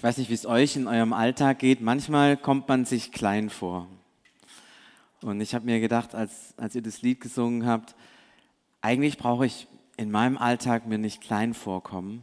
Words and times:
Ich 0.00 0.04
weiß 0.04 0.16
nicht, 0.16 0.30
wie 0.30 0.34
es 0.34 0.46
euch 0.46 0.76
in 0.76 0.86
eurem 0.86 1.12
Alltag 1.12 1.58
geht. 1.58 1.82
Manchmal 1.82 2.38
kommt 2.38 2.66
man 2.68 2.86
sich 2.86 3.12
klein 3.12 3.50
vor. 3.50 3.86
Und 5.20 5.42
ich 5.42 5.54
habe 5.54 5.66
mir 5.66 5.78
gedacht, 5.78 6.14
als, 6.14 6.54
als 6.56 6.74
ihr 6.74 6.80
das 6.80 7.02
Lied 7.02 7.20
gesungen 7.20 7.66
habt, 7.66 7.94
eigentlich 8.80 9.18
brauche 9.18 9.44
ich 9.44 9.66
in 9.98 10.10
meinem 10.10 10.38
Alltag 10.38 10.86
mir 10.86 10.96
nicht 10.96 11.20
klein 11.20 11.52
vorkommen. 11.52 12.22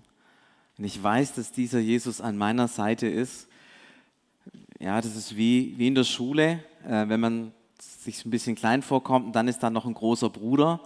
Und 0.79 0.85
ich 0.85 1.03
weiß, 1.03 1.35
dass 1.35 1.51
dieser 1.51 1.77
Jesus 1.77 2.19
an 2.19 2.35
meiner 2.35 2.67
Seite 2.67 3.05
ist. 3.05 3.47
Ja, 4.79 4.99
das 4.99 5.15
ist 5.15 5.37
wie, 5.37 5.75
wie 5.77 5.85
in 5.85 5.93
der 5.93 6.03
Schule, 6.03 6.63
äh, 6.83 7.07
wenn 7.07 7.19
man 7.19 7.51
sich 7.79 8.25
ein 8.25 8.31
bisschen 8.31 8.55
klein 8.55 8.81
vorkommt 8.81 9.27
und 9.27 9.35
dann 9.35 9.47
ist 9.47 9.59
da 9.59 9.69
noch 9.69 9.85
ein 9.85 9.93
großer 9.93 10.31
Bruder, 10.31 10.81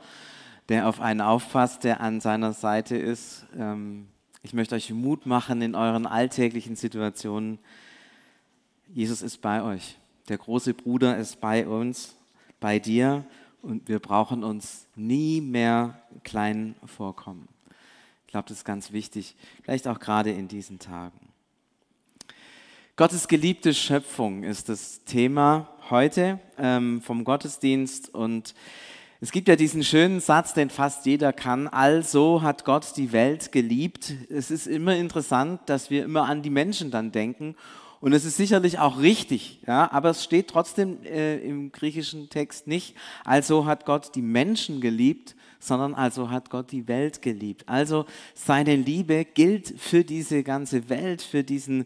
der 0.68 0.89
auf 0.89 1.00
einen 1.00 1.21
aufpasst, 1.21 1.86
der 1.86 2.02
an 2.02 2.20
seiner 2.20 2.52
Seite 2.52 2.98
ist. 2.98 3.46
Ähm, 3.58 4.10
ich 4.44 4.54
möchte 4.54 4.76
euch 4.76 4.89
Mut 4.92 5.26
machen 5.26 5.62
in 5.62 5.76
euren 5.76 6.08
alltäglichen 6.08 6.76
Situationen. 6.76 7.59
Jesus 8.88 9.22
ist 9.22 9.41
bei 9.41 9.62
euch. 9.62 9.98
Der 10.30 10.38
große 10.38 10.73
Bruder 10.73 11.17
ist 11.17 11.40
bei 11.40 11.67
uns, 11.67 12.16
bei 12.59 12.80
dir 12.80 13.26
und 13.62 13.88
wir 13.88 14.00
brauchen 14.00 14.44
uns 14.44 14.88
nie 14.95 15.41
mehr 15.41 16.02
klein 16.23 16.76
vorkommen. 16.86 17.48
Ich 18.26 18.31
glaube, 18.31 18.50
das 18.50 18.59
ist 18.59 18.66
ganz 18.66 18.91
wichtig, 18.91 19.36
vielleicht 19.62 19.88
auch 19.88 20.00
gerade 20.00 20.31
in 20.31 20.48
diesen 20.48 20.80
Tagen. 20.80 21.20
Gottes 22.95 23.28
geliebte 23.28 23.73
Schöpfung 23.73 24.44
ist 24.44 24.70
das 24.70 25.03
Thema 25.03 25.70
heute 25.89 26.39
ähm, 26.58 27.02
vom 27.02 27.23
Gottesdienst 27.23 28.14
und 28.14 28.53
es 29.23 29.31
gibt 29.31 29.48
ja 29.48 29.55
diesen 29.55 29.84
schönen 29.84 30.20
Satz, 30.20 30.55
den 30.55 30.71
fast 30.71 31.05
jeder 31.05 31.31
kann. 31.31 31.67
Also 31.67 32.41
hat 32.41 32.66
Gott 32.66 32.98
die 32.98 33.11
Welt 33.11 33.52
geliebt. 33.52 34.13
Es 34.31 34.49
ist 34.49 34.66
immer 34.66 34.95
interessant, 34.95 35.61
dass 35.67 35.91
wir 35.91 36.03
immer 36.03 36.23
an 36.23 36.41
die 36.41 36.49
Menschen 36.49 36.89
dann 36.89 37.11
denken. 37.11 37.55
Und 37.99 38.13
es 38.13 38.25
ist 38.25 38.35
sicherlich 38.35 38.80
auch 38.80 38.99
richtig, 38.99 39.61
ja, 39.67 39.91
aber 39.91 40.09
es 40.09 40.23
steht 40.23 40.47
trotzdem 40.47 41.03
äh, 41.03 41.38
im 41.38 41.72
griechischen 41.72 42.31
Text 42.31 42.66
nicht, 42.66 42.95
also 43.23 43.67
hat 43.67 43.86
Gott 43.86 44.16
die 44.16 44.23
Menschen 44.23 44.81
geliebt, 44.81 45.35
sondern 45.59 45.94
also 45.94 46.31
hat 46.31 46.50
Gott 46.50 46.72
die 46.72 46.88
Welt 46.88 47.22
geliebt. 47.22 47.69
Also 47.69 48.08
seine 48.33 48.75
Liebe 48.75 49.23
gilt 49.23 49.80
für 49.80 50.03
diese 50.03 50.41
ganze 50.41 50.89
Welt, 50.89 51.22
für 51.22 51.44
diesen 51.44 51.85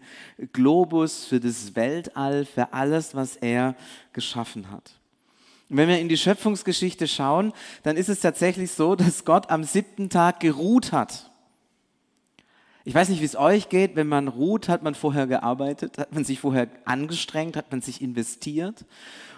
Globus, 0.54 1.26
für 1.26 1.42
das 1.42 1.76
Weltall, 1.76 2.46
für 2.46 2.72
alles, 2.72 3.14
was 3.14 3.36
er 3.36 3.76
geschaffen 4.14 4.72
hat. 4.72 4.94
Und 5.70 5.78
wenn 5.78 5.90
wir 5.90 6.00
in 6.00 6.10
die 6.10 6.18
Schöpfungsgeschichte 6.18 7.08
schauen, 7.08 7.54
dann 7.84 7.98
ist 7.98 8.10
es 8.10 8.20
tatsächlich 8.20 8.72
so, 8.72 8.96
dass 8.96 9.26
Gott 9.26 9.50
am 9.50 9.64
siebten 9.64 10.10
Tag 10.10 10.40
geruht 10.40 10.92
hat. 10.92 11.32
Ich 12.84 12.94
weiß 12.94 13.10
nicht, 13.10 13.20
wie 13.22 13.26
es 13.26 13.36
euch 13.36 13.70
geht. 13.70 13.96
Wenn 13.96 14.08
man 14.08 14.28
ruht, 14.28 14.70
hat 14.70 14.84
man 14.84 14.94
vorher 14.94 15.26
gearbeitet, 15.26 15.98
hat 15.98 16.14
man 16.14 16.24
sich 16.24 16.40
vorher 16.40 16.68
angestrengt, 16.86 17.58
hat 17.58 17.72
man 17.72 17.82
sich 17.82 18.00
investiert. 18.00 18.86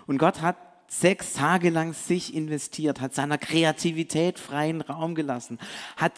Und 0.05 0.17
Gott 0.17 0.41
hat 0.41 0.57
sechs 0.89 1.33
Tage 1.33 1.69
lang 1.69 1.93
sich 1.93 2.33
investiert, 2.35 2.99
hat 2.99 3.13
seiner 3.13 3.37
Kreativität 3.37 4.37
freien 4.37 4.81
Raum 4.81 5.15
gelassen, 5.15 5.59
hat 5.95 6.13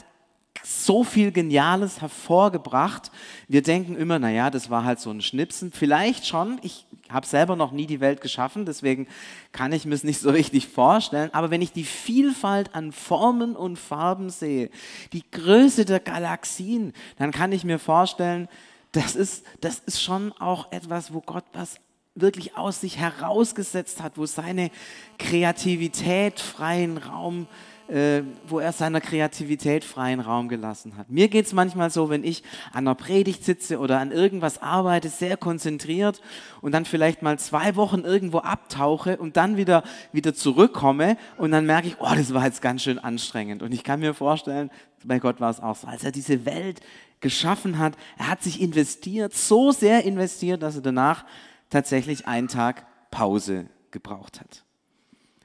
so 0.63 1.03
viel 1.03 1.31
Geniales 1.31 2.01
hervorgebracht. 2.01 3.11
Wir 3.47 3.61
denken 3.61 3.95
immer, 3.95 4.19
naja, 4.19 4.49
das 4.49 4.69
war 4.69 4.83
halt 4.83 4.99
so 4.99 5.09
ein 5.09 5.21
Schnipsen. 5.21 5.71
Vielleicht 5.71 6.25
schon. 6.27 6.59
Ich 6.61 6.85
habe 7.09 7.25
selber 7.25 7.55
noch 7.55 7.71
nie 7.71 7.87
die 7.87 7.99
Welt 7.99 8.21
geschaffen, 8.21 8.65
deswegen 8.65 9.07
kann 9.51 9.71
ich 9.71 9.85
mir 9.85 9.95
es 9.95 10.03
nicht 10.03 10.19
so 10.19 10.29
richtig 10.29 10.67
vorstellen. 10.67 11.33
Aber 11.33 11.49
wenn 11.49 11.61
ich 11.61 11.71
die 11.71 11.83
Vielfalt 11.83 12.75
an 12.75 12.91
Formen 12.91 13.55
und 13.55 13.77
Farben 13.77 14.29
sehe, 14.29 14.69
die 15.13 15.23
Größe 15.31 15.85
der 15.85 15.99
Galaxien, 15.99 16.93
dann 17.17 17.31
kann 17.31 17.51
ich 17.51 17.63
mir 17.63 17.79
vorstellen, 17.79 18.47
das 18.91 19.15
ist, 19.15 19.43
das 19.61 19.79
ist 19.79 20.01
schon 20.01 20.31
auch 20.33 20.71
etwas, 20.71 21.13
wo 21.13 21.21
Gott 21.21 21.45
was 21.53 21.77
wirklich 22.15 22.57
aus 22.57 22.81
sich 22.81 22.97
herausgesetzt 22.97 24.01
hat, 24.01 24.17
wo 24.17 24.25
seine 24.25 24.71
Kreativität 25.17 26.39
freien 26.39 26.97
Raum 26.97 27.47
hat 27.49 27.78
äh, 27.89 28.23
wo 28.47 28.59
er 28.59 28.71
seiner 28.71 29.01
Kreativität 29.01 29.83
freien 29.83 30.19
Raum 30.19 30.47
gelassen 30.47 30.95
hat. 30.97 31.09
Mir 31.09 31.27
geht 31.27 31.47
es 31.47 31.53
manchmal 31.53 31.89
so, 31.89 32.09
wenn 32.09 32.23
ich 32.23 32.43
an 32.71 32.87
einer 32.87 32.95
Predigt 32.95 33.43
sitze 33.43 33.79
oder 33.79 33.99
an 33.99 34.11
irgendwas 34.11 34.61
arbeite, 34.61 35.09
sehr 35.09 35.37
konzentriert 35.37 36.21
und 36.61 36.71
dann 36.71 36.85
vielleicht 36.85 37.21
mal 37.21 37.39
zwei 37.39 37.75
Wochen 37.75 38.01
irgendwo 38.01 38.39
abtauche 38.39 39.17
und 39.17 39.37
dann 39.37 39.57
wieder, 39.57 39.83
wieder 40.11 40.35
zurückkomme 40.35 41.17
und 41.37 41.51
dann 41.51 41.65
merke 41.65 41.87
ich, 41.87 41.99
oh, 41.99 42.13
das 42.15 42.33
war 42.33 42.45
jetzt 42.45 42.61
ganz 42.61 42.83
schön 42.83 42.99
anstrengend. 42.99 43.63
Und 43.63 43.73
ich 43.73 43.83
kann 43.83 43.99
mir 43.99 44.13
vorstellen, 44.13 44.69
bei 45.03 45.19
Gott 45.19 45.39
war 45.39 45.49
es 45.49 45.59
auch 45.59 45.75
so, 45.75 45.87
als 45.87 46.03
er 46.03 46.11
diese 46.11 46.45
Welt 46.45 46.81
geschaffen 47.21 47.79
hat, 47.79 47.95
er 48.17 48.29
hat 48.29 48.43
sich 48.43 48.61
investiert, 48.61 49.33
so 49.33 49.71
sehr 49.71 50.05
investiert, 50.05 50.61
dass 50.61 50.75
er 50.75 50.81
danach 50.81 51.25
tatsächlich 51.69 52.27
einen 52.27 52.47
Tag 52.47 52.85
Pause 53.11 53.67
gebraucht 53.91 54.39
hat. 54.39 54.63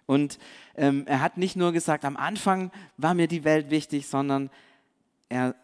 Und 0.07 0.39
ähm, 0.77 1.05
er 1.07 1.21
hat 1.21 1.37
nicht 1.37 1.57
nur 1.57 1.73
gesagt, 1.73 2.05
am 2.05 2.17
Anfang 2.17 2.71
war 2.97 3.15
mir 3.15 3.29
die 3.29 3.45
Welt 3.45 3.71
wichtig, 3.71 4.07
sondern 4.07 4.51
er, 5.29 5.55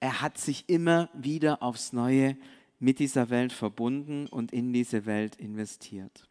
er 0.00 0.20
hat 0.20 0.38
sich 0.38 0.68
immer 0.68 1.08
wieder 1.14 1.62
aufs 1.62 1.92
Neue 1.92 2.36
mit 2.78 2.98
dieser 2.98 3.30
Welt 3.30 3.52
verbunden 3.52 4.26
und 4.26 4.52
in 4.52 4.72
diese 4.72 5.06
Welt 5.06 5.36
investiert. 5.36 6.29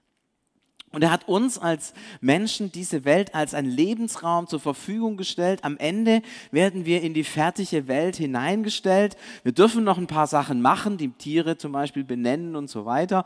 Und 0.91 1.03
er 1.03 1.11
hat 1.11 1.27
uns 1.27 1.59
als 1.59 1.93
Menschen 2.19 2.71
diese 2.71 3.05
Welt 3.05 3.35
als 3.35 3.53
ein 3.53 3.65
Lebensraum 3.65 4.47
zur 4.47 4.59
Verfügung 4.59 5.17
gestellt. 5.17 5.63
Am 5.63 5.77
Ende 5.77 6.23
werden 6.51 6.83
wir 6.85 7.03
in 7.03 7.13
die 7.13 7.23
fertige 7.23 7.87
Welt 7.87 8.15
hineingestellt. 8.15 9.15
Wir 9.43 9.51
dürfen 9.51 9.83
noch 9.83 9.99
ein 9.99 10.07
paar 10.07 10.25
Sachen 10.25 10.61
machen, 10.61 10.97
die 10.97 11.09
Tiere 11.09 11.57
zum 11.57 11.73
Beispiel 11.73 12.03
benennen 12.03 12.55
und 12.55 12.71
so 12.71 12.85
weiter. 12.85 13.23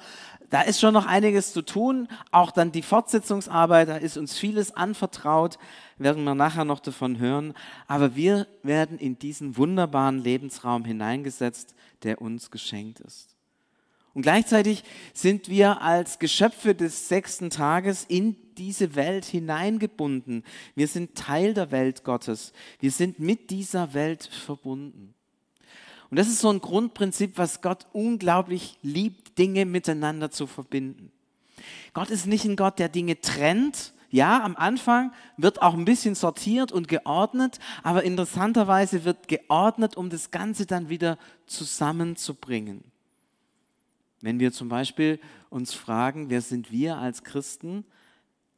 Da 0.50 0.62
ist 0.62 0.82
schon 0.82 0.94
noch 0.94 1.06
einiges 1.06 1.54
zu 1.54 1.62
tun. 1.62 2.10
Auch 2.32 2.52
dann 2.52 2.74
die 2.74 2.82
Fortsetzungsarbeit, 2.82 3.88
da 3.88 3.96
ist 3.96 4.18
uns 4.18 4.38
vieles 4.38 4.76
anvertraut, 4.76 5.58
werden 5.98 6.26
wir 6.26 6.36
nachher 6.36 6.66
noch 6.66 6.82
davon 6.82 7.18
hören. 7.18 7.54
Aber 7.88 8.18
wir 8.18 8.46
werden 8.62 9.00
in 9.00 9.18
diesen 9.18 9.56
wunderbaren 9.56 10.20
Lebensraum 10.20 10.84
hineingesetzt, 10.84 11.76
der 12.04 12.22
uns 12.22 12.52
geschenkt 12.52 13.00
ist. 13.00 13.33
Und 14.14 14.22
gleichzeitig 14.22 14.84
sind 15.14 15.50
wir 15.50 15.82
als 15.82 16.20
Geschöpfe 16.20 16.76
des 16.76 17.08
sechsten 17.08 17.50
Tages 17.50 18.06
in 18.08 18.36
diese 18.58 18.96
Welt 18.96 19.26
hineingebunden. 19.26 20.44
Wir 20.76 20.88
sind 20.88 21.16
Teil 21.16 21.54
der 21.56 21.72
Welt 21.72 22.04
Gottes. 22.04 22.54
Wir 22.80 22.92
sind 22.92 23.20
mit 23.20 23.50
dieser 23.50 23.94
Welt 23.96 24.30
verbunden. 24.46 25.16
Und 26.12 26.18
das 26.18 26.28
ist 26.28 26.40
so 26.40 26.50
ein 26.50 26.62
Grundprinzip, 26.62 27.40
was 27.40 27.62
Gott 27.62 27.88
unglaublich 27.92 28.78
liebt, 28.84 29.40
Dinge 29.40 29.66
miteinander 29.66 30.30
zu 30.30 30.46
verbinden. 30.46 31.12
Gott 31.94 32.12
ist 32.12 32.28
nicht 32.28 32.46
ein 32.46 32.56
Gott, 32.56 32.78
der 32.78 32.90
Dinge 32.90 33.20
trennt. 33.20 33.94
Ja, 34.12 34.44
am 34.44 34.56
Anfang 34.56 35.12
wird 35.38 35.64
auch 35.64 35.74
ein 35.74 35.86
bisschen 35.86 36.14
sortiert 36.14 36.72
und 36.72 36.88
geordnet, 36.88 37.58
aber 37.82 38.04
interessanterweise 38.04 39.06
wird 39.06 39.28
geordnet, 39.28 39.98
um 39.98 40.12
das 40.12 40.30
Ganze 40.30 40.68
dann 40.68 40.90
wieder 40.90 41.18
zusammenzubringen. 41.48 42.93
Wenn 44.24 44.40
wir 44.40 44.54
zum 44.54 44.70
Beispiel 44.70 45.20
uns 45.50 45.74
fragen, 45.74 46.30
wer 46.30 46.42
sind 46.42 46.72
wir 46.72 46.98
als 46.98 47.26
Christen, 47.26 47.84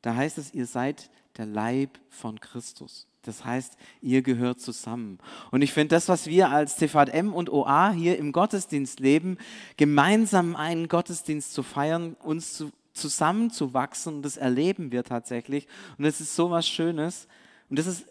da 0.03 0.16
heißt 0.16 0.38
es, 0.38 0.53
ihr 0.53 0.68
seid 0.68 1.09
der 1.38 1.48
Leib 1.48 1.98
von 2.08 2.40
Christus. 2.40 3.08
Das 3.24 3.44
heißt, 3.44 3.75
ihr 4.00 4.22
gehört 4.22 4.62
zusammen. 4.62 5.18
Und 5.50 5.64
ich 5.64 5.74
finde 5.74 5.96
das, 5.96 6.08
was 6.08 6.28
wir 6.28 6.52
als 6.52 6.78
CVM 6.78 7.34
und 7.34 7.50
OA 7.50 7.90
hier 7.90 8.20
im 8.20 8.31
Gottesdienst 8.31 9.00
leben, 9.00 9.40
gemeinsam 9.75 10.56
einen 10.56 10.88
Gottesdienst 10.88 11.52
zu 11.56 11.64
feiern, 11.64 12.16
uns 12.22 12.54
zu, 12.54 12.72
zusammenzuwachsen, 12.94 14.22
das 14.22 14.38
erleben 14.38 14.92
wir 14.92 15.04
tatsächlich. 15.04 15.68
Und 15.98 16.06
es 16.06 16.22
ist 16.22 16.36
so 16.36 16.52
was 16.52 16.68
Schönes. 16.68 17.28
Und 17.72 17.80
das 17.80 17.88
ist 17.88 18.06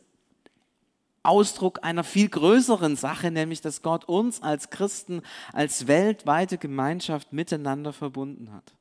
Ausdruck 1.25 1.81
einer 1.83 2.05
viel 2.05 2.29
größeren 2.29 2.97
Sache, 2.97 3.31
nämlich 3.31 3.61
dass 3.61 3.83
Gott 3.83 4.05
uns 4.05 4.43
als 4.43 4.71
Christen, 4.71 5.23
als 5.53 5.87
weltweite 5.87 6.59
Gemeinschaft 6.59 7.33
miteinander 7.33 7.93
verbunden 7.93 8.53
hat. 8.53 8.75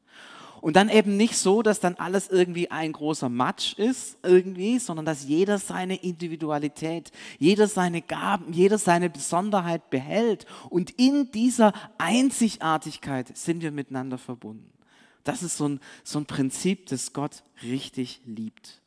Und 0.63 0.77
dann 0.77 0.88
eben 0.88 1.18
nicht 1.18 1.35
so, 1.35 1.62
dass 1.62 1.81
dann 1.81 1.95
alles 1.95 2.29
irgendwie 2.29 2.71
ein 2.71 2.94
großer 2.94 3.27
Matsch 3.27 3.73
ist, 3.73 4.18
irgendwie, 4.23 4.79
sondern 4.79 5.06
dass 5.06 5.25
jeder 5.25 5.57
seine 5.57 5.97
Individualität, 5.97 7.12
jeder 7.38 7.68
seine 7.68 8.01
Gaben, 8.01 8.53
jeder 8.53 8.77
seine 8.77 9.09
Besonderheit 9.09 9.89
behält. 9.89 10.45
Und 10.69 10.91
in 10.91 11.29
dieser 11.31 11.73
Einzigartigkeit 11.97 13.35
sind 13.38 13.62
wir 13.62 13.71
miteinander 13.71 14.18
verbunden. 14.18 14.71
Das 15.25 15.44
ist 15.44 15.57
so 15.57 15.68
ein, 15.68 15.81
so 16.06 16.19
ein 16.19 16.25
Prinzip, 16.25 16.85
das 16.85 17.12
Gott 17.12 17.44
richtig 17.62 18.21
liebt. 18.25 18.82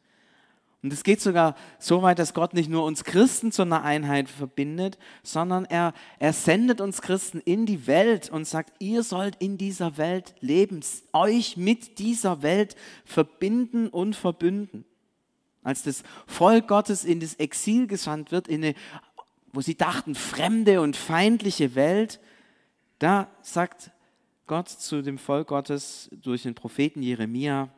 Und 0.87 0.93
es 0.93 1.03
geht 1.03 1.21
sogar 1.21 1.57
so 1.81 2.03
weit, 2.03 2.21
dass 2.21 2.33
Gott 2.33 2.55
nicht 2.55 2.71
nur 2.71 2.85
uns 2.85 3.03
Christen 3.03 3.51
zu 3.51 3.63
einer 3.63 3.83
Einheit 3.83 4.29
verbindet, 4.29 4.99
sondern 5.25 5.65
er, 5.65 5.95
er 6.21 6.33
sendet 6.33 6.81
uns 6.81 7.03
Christen 7.03 7.41
in 7.41 7.67
die 7.67 7.89
Welt 7.89 8.31
und 8.31 8.47
sagt, 8.47 8.73
ihr 8.79 9.03
sollt 9.03 9.35
in 9.41 9.59
dieser 9.59 9.97
Welt 9.97 10.37
leben, 10.39 10.79
euch 11.13 11.57
mit 11.57 11.99
dieser 11.99 12.43
Welt 12.43 12.77
verbinden 13.05 13.89
und 13.89 14.15
verbünden. 14.15 14.85
Als 15.65 15.83
das 15.83 16.05
Volk 16.29 16.69
Gottes 16.69 17.05
in 17.05 17.19
das 17.19 17.35
Exil 17.35 17.89
gesandt 17.89 18.31
wird, 18.31 18.47
in 18.47 18.63
eine, 18.63 18.75
wo 19.53 19.63
sie 19.63 19.75
dachten, 19.75 20.15
fremde 20.15 20.81
und 20.83 20.95
feindliche 20.97 21.75
Welt, 21.75 22.21
Da 23.01 23.29
sagt 23.43 23.91
Gott 24.47 24.69
zu 24.69 25.03
dem 25.03 25.19
Volk 25.19 25.49
Gottes 25.49 26.11
durch 26.13 26.45
den 26.45 26.55
Propheten 26.55 27.03
Jeremia, 27.03 27.71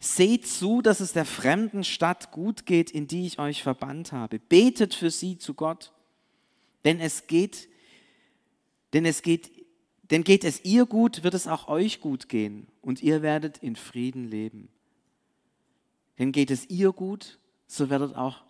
Seht 0.00 0.46
zu, 0.46 0.82
dass 0.82 1.00
es 1.00 1.12
der 1.12 1.24
fremden 1.24 1.84
Stadt 1.84 2.30
gut 2.30 2.66
geht, 2.66 2.90
in 2.90 3.06
die 3.06 3.26
ich 3.26 3.38
euch 3.38 3.62
verbannt 3.62 4.12
habe. 4.12 4.38
Betet 4.38 4.94
für 4.94 5.10
sie 5.10 5.38
zu 5.38 5.54
Gott, 5.54 5.92
denn 6.84 7.00
es 7.00 7.26
geht, 7.26 7.68
denn 8.92 9.04
es 9.04 9.22
geht, 9.22 9.50
denn 10.10 10.24
geht 10.24 10.44
es 10.44 10.64
ihr 10.64 10.86
gut, 10.86 11.24
wird 11.24 11.34
es 11.34 11.48
auch 11.48 11.68
euch 11.68 12.00
gut 12.00 12.28
gehen 12.28 12.68
und 12.80 13.02
ihr 13.02 13.22
werdet 13.22 13.58
in 13.58 13.76
Frieden 13.76 14.24
leben. 14.24 14.68
Denn 16.18 16.32
geht 16.32 16.50
es 16.50 16.68
ihr 16.70 16.92
gut, 16.92 17.38
so 17.66 17.90
werdet 17.90 18.14
auch 18.14 18.45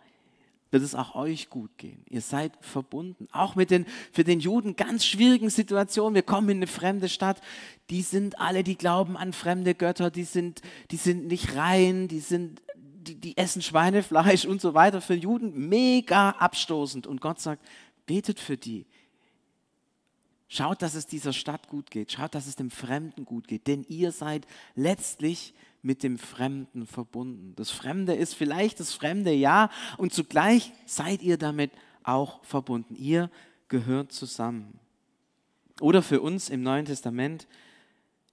wird 0.71 0.83
es 0.83 0.95
auch 0.95 1.15
euch 1.15 1.49
gut 1.49 1.77
gehen. 1.77 2.03
Ihr 2.09 2.21
seid 2.21 2.53
verbunden. 2.61 3.27
Auch 3.31 3.55
mit 3.55 3.71
den 3.71 3.85
für 4.11 4.23
den 4.23 4.39
Juden 4.39 4.75
ganz 4.75 5.05
schwierigen 5.05 5.49
Situationen. 5.49 6.15
Wir 6.15 6.23
kommen 6.23 6.49
in 6.49 6.57
eine 6.57 6.67
fremde 6.67 7.09
Stadt. 7.09 7.41
Die 7.89 8.01
sind 8.01 8.39
alle, 8.39 8.63
die 8.63 8.77
glauben 8.77 9.15
an 9.15 9.33
fremde 9.33 9.75
Götter. 9.75 10.11
Die 10.11 10.25
sind, 10.25 10.61
die 10.91 10.97
sind 10.97 11.27
nicht 11.27 11.55
rein. 11.55 12.07
Die 12.07 12.19
sind, 12.19 12.61
die, 12.75 13.15
die 13.15 13.37
essen 13.37 13.61
Schweinefleisch 13.61 14.45
und 14.45 14.61
so 14.61 14.73
weiter. 14.73 15.01
Für 15.01 15.15
Juden 15.15 15.69
mega 15.69 16.31
abstoßend. 16.31 17.07
Und 17.07 17.21
Gott 17.21 17.39
sagt, 17.39 17.65
betet 18.05 18.39
für 18.39 18.57
die. 18.57 18.85
Schaut, 20.49 20.81
dass 20.81 20.95
es 20.95 21.07
dieser 21.07 21.33
Stadt 21.33 21.67
gut 21.67 21.91
geht. 21.91 22.11
Schaut, 22.11 22.33
dass 22.33 22.47
es 22.47 22.55
dem 22.55 22.71
Fremden 22.71 23.25
gut 23.25 23.47
geht. 23.47 23.67
Denn 23.67 23.85
ihr 23.87 24.11
seid 24.11 24.47
letztlich 24.75 25.53
mit 25.87 26.03
dem 26.03 26.17
Fremden 26.17 26.85
verbunden. 26.85 27.53
Das 27.55 27.71
Fremde 27.71 28.13
ist 28.13 28.33
vielleicht 28.33 28.81
das 28.81 28.93
Fremde, 28.93 29.31
ja, 29.31 29.71
und 29.97 30.13
zugleich 30.13 30.73
seid 30.85 31.21
ihr 31.23 31.37
damit 31.37 31.71
auch 32.03 32.43
verbunden. 32.43 32.93
Ihr 32.95 33.31
gehört 33.69 34.11
zusammen. 34.11 34.79
Oder 35.79 36.01
für 36.03 36.19
uns 36.19 36.49
im 36.49 36.61
Neuen 36.61 36.85
Testament 36.85 37.47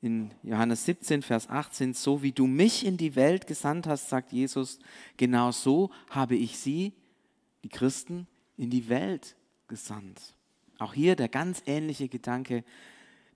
in 0.01 0.33
Johannes 0.43 0.85
17, 0.85 1.23
Vers 1.23 1.49
18, 1.49 1.95
so 1.95 2.23
wie 2.23 2.33
du 2.33 2.49
mich 2.49 2.85
in 2.85 2.97
die 2.97 3.15
Welt 3.15 3.47
gesandt 3.47 3.87
hast, 3.87 4.09
sagt 4.09 4.33
Jesus, 4.33 4.81
genau 5.17 5.53
so 5.53 5.91
habe 6.11 6.35
ich 6.35 6.59
sie, 6.59 6.93
die 7.63 7.69
Christen, 7.69 8.27
in 8.57 8.69
die 8.69 8.89
Welt 8.89 9.37
gesandt. 9.69 10.21
Auch 10.79 10.93
hier 10.93 11.15
der 11.15 11.29
ganz 11.29 11.63
ähnliche 11.67 12.09
Gedanke, 12.09 12.65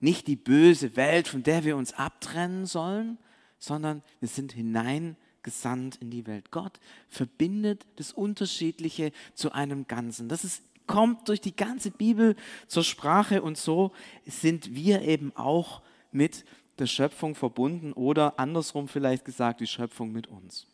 nicht 0.01 0.27
die 0.27 0.37
böse 0.37 0.97
Welt, 0.97 1.29
von 1.29 1.45
der 1.45 1.63
wir 1.63 1.77
uns 1.77 1.93
abtrennen 1.93 2.67
sollen, 2.67 3.17
sondern 3.59 4.03
wir 4.21 4.29
sind 4.29 4.53
hineingesandt 4.53 5.97
in 5.97 6.11
die 6.11 6.27
Welt. 6.27 6.51
Gott 6.51 6.81
verbindet 7.09 7.87
das 7.97 8.13
Unterschiedliche 8.13 9.13
zu 9.35 9.53
einem 9.53 9.87
Ganzen. 9.87 10.29
Das 10.29 10.45
ist, 10.45 10.63
kommt 10.87 11.29
durch 11.29 11.41
die 11.41 11.55
ganze 11.55 11.91
Bibel 11.91 12.37
zur 12.67 12.85
Sprache 12.85 13.43
und 13.43 13.59
so 13.59 13.93
sind 14.27 14.75
wir 14.75 15.03
eben 15.03 15.35
auch 15.37 15.83
mit 16.13 16.45
der 16.79 16.87
Schöpfung 16.87 17.35
verbunden 17.35 17.93
oder 17.93 18.39
andersrum 18.39 18.89
vielleicht 18.89 19.25
gesagt, 19.25 19.61
die 19.61 19.67
Schöpfung 19.67 20.13
mit 20.13 20.29
uns. 20.29 20.67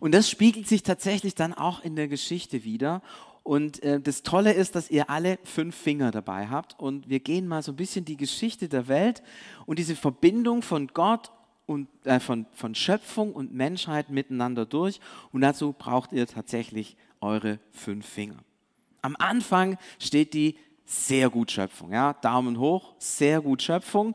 Und 0.00 0.12
das 0.12 0.30
spiegelt 0.30 0.66
sich 0.66 0.82
tatsächlich 0.82 1.34
dann 1.34 1.52
auch 1.52 1.84
in 1.84 1.94
der 1.94 2.08
Geschichte 2.08 2.64
wieder. 2.64 3.02
Und 3.42 3.82
äh, 3.82 4.00
das 4.00 4.22
Tolle 4.22 4.52
ist, 4.52 4.74
dass 4.74 4.90
ihr 4.90 5.10
alle 5.10 5.38
fünf 5.44 5.74
Finger 5.74 6.10
dabei 6.10 6.48
habt. 6.48 6.78
Und 6.78 7.08
wir 7.08 7.20
gehen 7.20 7.48
mal 7.48 7.62
so 7.62 7.72
ein 7.72 7.76
bisschen 7.76 8.04
die 8.04 8.16
Geschichte 8.16 8.68
der 8.68 8.88
Welt 8.88 9.22
und 9.66 9.78
diese 9.78 9.96
Verbindung 9.96 10.62
von 10.62 10.88
Gott 10.88 11.30
und 11.66 11.88
äh, 12.04 12.20
von, 12.20 12.46
von 12.52 12.74
Schöpfung 12.74 13.32
und 13.32 13.54
Menschheit 13.54 14.10
miteinander 14.10 14.66
durch. 14.66 15.00
Und 15.32 15.40
dazu 15.40 15.72
braucht 15.72 16.12
ihr 16.12 16.26
tatsächlich 16.26 16.96
eure 17.20 17.58
fünf 17.72 18.06
Finger. 18.06 18.36
Am 19.02 19.16
Anfang 19.18 19.78
steht 19.98 20.34
die 20.34 20.56
sehr 20.84 21.30
gut 21.30 21.50
Schöpfung. 21.50 21.92
Ja? 21.92 22.14
Daumen 22.14 22.58
hoch, 22.58 22.94
sehr 22.98 23.40
gut 23.40 23.62
Schöpfung. 23.62 24.14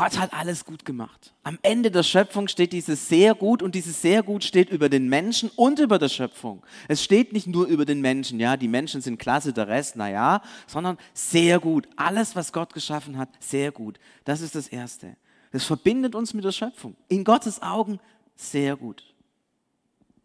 Gott 0.00 0.18
hat 0.18 0.32
alles 0.32 0.64
gut 0.64 0.86
gemacht. 0.86 1.34
Am 1.42 1.58
Ende 1.60 1.90
der 1.90 2.02
Schöpfung 2.02 2.48
steht 2.48 2.72
dieses 2.72 3.10
sehr 3.10 3.34
gut 3.34 3.62
und 3.62 3.74
dieses 3.74 4.00
sehr 4.00 4.22
gut 4.22 4.44
steht 4.44 4.70
über 4.70 4.88
den 4.88 5.10
Menschen 5.10 5.50
und 5.56 5.78
über 5.78 5.98
der 5.98 6.08
Schöpfung. 6.08 6.62
Es 6.88 7.04
steht 7.04 7.34
nicht 7.34 7.46
nur 7.46 7.66
über 7.66 7.84
den 7.84 8.00
Menschen, 8.00 8.40
ja, 8.40 8.56
die 8.56 8.66
Menschen 8.66 9.02
sind 9.02 9.18
klasse, 9.18 9.52
der 9.52 9.68
Rest, 9.68 9.96
naja, 9.96 10.40
sondern 10.66 10.96
sehr 11.12 11.60
gut. 11.60 11.86
Alles, 11.96 12.34
was 12.34 12.54
Gott 12.54 12.72
geschaffen 12.72 13.18
hat, 13.18 13.28
sehr 13.40 13.72
gut. 13.72 14.00
Das 14.24 14.40
ist 14.40 14.54
das 14.54 14.68
Erste. 14.68 15.18
Das 15.52 15.64
verbindet 15.64 16.14
uns 16.14 16.32
mit 16.32 16.46
der 16.46 16.52
Schöpfung. 16.52 16.96
In 17.08 17.22
Gottes 17.22 17.60
Augen 17.60 18.00
sehr 18.36 18.76
gut. 18.76 19.04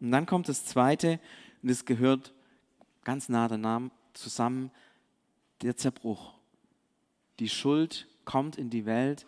Und 0.00 0.10
dann 0.10 0.24
kommt 0.24 0.48
das 0.48 0.64
Zweite 0.64 1.20
und 1.62 1.68
es 1.68 1.84
gehört 1.84 2.32
ganz 3.04 3.28
nah 3.28 3.46
danach 3.46 3.82
zusammen, 4.14 4.70
der 5.60 5.76
Zerbruch. 5.76 6.32
Die 7.40 7.50
Schuld 7.50 8.08
kommt 8.24 8.56
in 8.56 8.70
die 8.70 8.86
Welt 8.86 9.26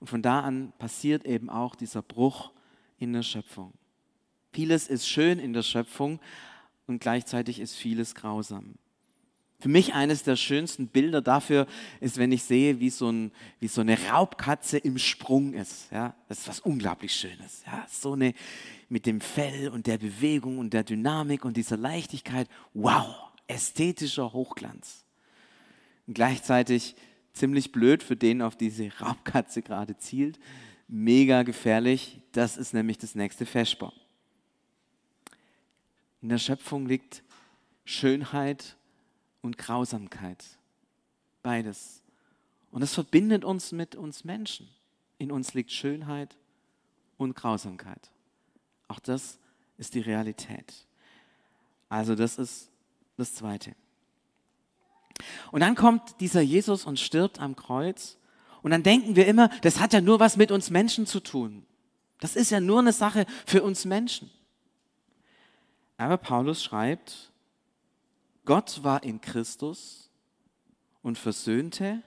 und 0.00 0.08
von 0.08 0.22
da 0.22 0.40
an 0.40 0.72
passiert 0.78 1.24
eben 1.24 1.50
auch 1.50 1.74
dieser 1.74 2.02
Bruch 2.02 2.50
in 2.98 3.12
der 3.12 3.22
Schöpfung. 3.22 3.72
Vieles 4.52 4.88
ist 4.88 5.06
schön 5.06 5.38
in 5.38 5.52
der 5.52 5.62
Schöpfung 5.62 6.18
und 6.86 7.00
gleichzeitig 7.00 7.60
ist 7.60 7.76
vieles 7.76 8.14
grausam. 8.14 8.74
Für 9.60 9.68
mich 9.68 9.92
eines 9.92 10.22
der 10.22 10.36
schönsten 10.36 10.88
Bilder 10.88 11.20
dafür 11.20 11.66
ist, 12.00 12.16
wenn 12.16 12.32
ich 12.32 12.44
sehe, 12.44 12.80
wie 12.80 12.88
so, 12.88 13.10
ein, 13.10 13.30
wie 13.60 13.68
so 13.68 13.82
eine 13.82 13.98
Raubkatze 14.08 14.78
im 14.78 14.96
Sprung 14.96 15.52
ist. 15.52 15.92
Ja, 15.92 16.14
das 16.28 16.38
ist 16.38 16.48
was 16.48 16.60
unglaublich 16.60 17.14
Schönes. 17.14 17.62
Ja, 17.66 17.86
so 17.86 18.14
eine 18.14 18.32
mit 18.88 19.04
dem 19.04 19.20
Fell 19.20 19.68
und 19.68 19.86
der 19.86 19.98
Bewegung 19.98 20.58
und 20.58 20.72
der 20.72 20.82
Dynamik 20.82 21.44
und 21.44 21.58
dieser 21.58 21.76
Leichtigkeit. 21.76 22.48
Wow, 22.72 23.14
ästhetischer 23.48 24.32
Hochglanz. 24.32 25.04
Und 26.06 26.14
gleichzeitig 26.14 26.96
ziemlich 27.32 27.72
blöd 27.72 28.02
für 28.02 28.16
den, 28.16 28.42
auf 28.42 28.56
diese 28.56 28.90
Raubkatze 28.98 29.62
gerade 29.62 29.96
zielt. 29.98 30.38
Mega 30.88 31.42
gefährlich. 31.42 32.20
Das 32.32 32.56
ist 32.56 32.74
nämlich 32.74 32.98
das 32.98 33.14
nächste 33.14 33.46
Vesper. 33.46 33.92
In 36.22 36.28
der 36.28 36.38
Schöpfung 36.38 36.86
liegt 36.86 37.22
Schönheit 37.84 38.76
und 39.40 39.56
Grausamkeit. 39.56 40.44
Beides. 41.42 42.02
Und 42.70 42.82
es 42.82 42.94
verbindet 42.94 43.44
uns 43.44 43.72
mit 43.72 43.96
uns 43.96 44.24
Menschen. 44.24 44.68
In 45.18 45.32
uns 45.32 45.54
liegt 45.54 45.72
Schönheit 45.72 46.36
und 47.16 47.34
Grausamkeit. 47.34 48.10
Auch 48.88 49.00
das 49.00 49.38
ist 49.78 49.94
die 49.94 50.00
Realität. 50.00 50.86
Also 51.88 52.14
das 52.14 52.38
ist 52.38 52.70
das 53.16 53.34
Zweite. 53.34 53.74
Und 55.52 55.60
dann 55.60 55.74
kommt 55.74 56.20
dieser 56.20 56.40
Jesus 56.40 56.84
und 56.84 56.98
stirbt 56.98 57.40
am 57.40 57.56
Kreuz. 57.56 58.18
Und 58.62 58.70
dann 58.70 58.82
denken 58.82 59.16
wir 59.16 59.26
immer, 59.26 59.48
das 59.62 59.80
hat 59.80 59.92
ja 59.92 60.00
nur 60.00 60.20
was 60.20 60.36
mit 60.36 60.50
uns 60.50 60.70
Menschen 60.70 61.06
zu 61.06 61.20
tun. 61.20 61.66
Das 62.20 62.36
ist 62.36 62.50
ja 62.50 62.60
nur 62.60 62.80
eine 62.80 62.92
Sache 62.92 63.26
für 63.46 63.62
uns 63.62 63.84
Menschen. 63.84 64.30
Aber 65.96 66.16
Paulus 66.16 66.62
schreibt, 66.62 67.32
Gott 68.44 68.82
war 68.82 69.02
in 69.02 69.20
Christus 69.20 70.10
und 71.02 71.18
versöhnte, 71.18 72.02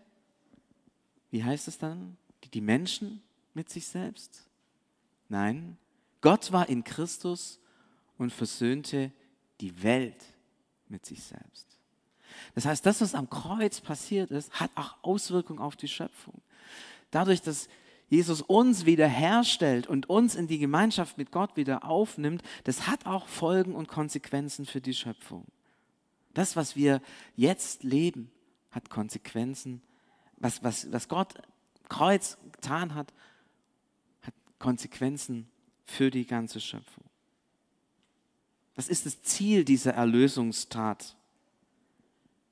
wie 1.32 1.44
heißt 1.44 1.68
es 1.68 1.78
dann, 1.78 2.18
die 2.54 2.62
Menschen 2.62 3.22
mit 3.54 3.70
sich 3.70 3.88
selbst? 3.88 4.48
Nein, 5.30 5.78
Gott 6.22 6.52
war 6.52 6.70
in 6.70 6.84
Christus 6.84 7.60
und 8.18 8.32
versöhnte 8.32 9.12
die 9.62 9.84
Welt 9.84 10.24
mit 10.88 11.06
sich 11.06 11.24
selbst. 11.24 11.73
Das 12.56 12.66
heißt, 12.66 12.86
das, 12.86 13.02
was 13.02 13.16
am 13.16 13.30
Kreuz 13.30 13.82
passiert 13.82 14.32
ist, 14.32 14.52
hat 14.60 14.72
auch 14.76 14.96
Auswirkungen 15.02 15.60
auf 15.60 15.76
die 15.76 15.88
Schöpfung. 15.88 16.42
Dadurch, 17.12 17.42
dass 17.42 17.68
Jesus 18.10 18.42
uns 18.42 18.86
wiederherstellt 18.86 19.88
und 19.88 20.10
uns 20.10 20.36
in 20.36 20.48
die 20.48 20.60
Gemeinschaft 20.60 21.18
mit 21.18 21.32
Gott 21.32 21.58
wieder 21.58 21.84
aufnimmt, 21.86 22.44
das 22.64 22.88
hat 22.88 23.06
auch 23.06 23.28
Folgen 23.28 23.74
und 23.74 23.88
Konsequenzen 23.88 24.66
für 24.66 24.82
die 24.82 24.94
Schöpfung. 24.94 25.46
Das, 26.34 26.56
was 26.56 26.76
wir 26.76 27.02
jetzt 27.36 27.84
leben, 27.84 28.32
hat 28.72 28.90
Konsequenzen. 28.90 29.82
Was, 30.38 30.64
was, 30.64 30.92
was 30.92 31.08
Gott 31.08 31.36
Kreuz 31.90 32.38
getan 32.52 32.96
hat, 32.96 33.14
hat 34.22 34.34
Konsequenzen 34.60 35.48
für 35.86 36.12
die 36.12 36.26
ganze 36.26 36.60
Schöpfung. 36.60 37.04
Das 38.76 38.90
ist 38.90 39.06
das 39.06 39.22
Ziel 39.22 39.64
dieser 39.64 39.94
Erlösungstat. 39.94 41.16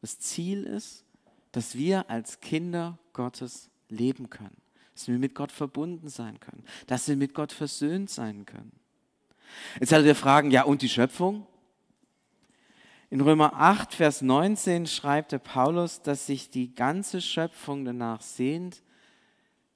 Das 0.01 0.19
Ziel 0.19 0.63
ist, 0.63 1.05
dass 1.51 1.75
wir 1.75 2.09
als 2.09 2.39
Kinder 2.39 2.97
Gottes 3.13 3.69
leben 3.89 4.29
können, 4.29 4.57
dass 4.93 5.07
wir 5.07 5.17
mit 5.17 5.35
Gott 5.35 5.51
verbunden 5.51 6.09
sein 6.09 6.39
können, 6.39 6.63
dass 6.87 7.07
wir 7.07 7.15
mit 7.15 7.33
Gott 7.33 7.51
versöhnt 7.51 8.09
sein 8.09 8.45
können. 8.45 8.71
Jetzt 9.79 9.91
werdet 9.91 10.07
ihr 10.07 10.15
fragen, 10.15 10.51
ja 10.51 10.63
und 10.63 10.81
die 10.81 10.89
Schöpfung? 10.89 11.45
In 13.09 13.19
Römer 13.19 13.53
8, 13.55 13.93
Vers 13.93 14.21
19 14.21 14.87
schreibt 14.87 15.33
der 15.33 15.39
Paulus, 15.39 16.01
dass 16.01 16.27
sich 16.27 16.49
die 16.49 16.73
ganze 16.73 17.19
Schöpfung 17.19 17.83
danach 17.83 18.21
sehnt, 18.21 18.81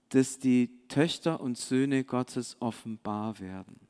dass 0.09 0.39
die 0.39 0.87
Töchter 0.87 1.41
und 1.41 1.57
Söhne 1.57 2.05
Gottes 2.05 2.55
offenbar 2.61 3.39
werden. 3.39 3.84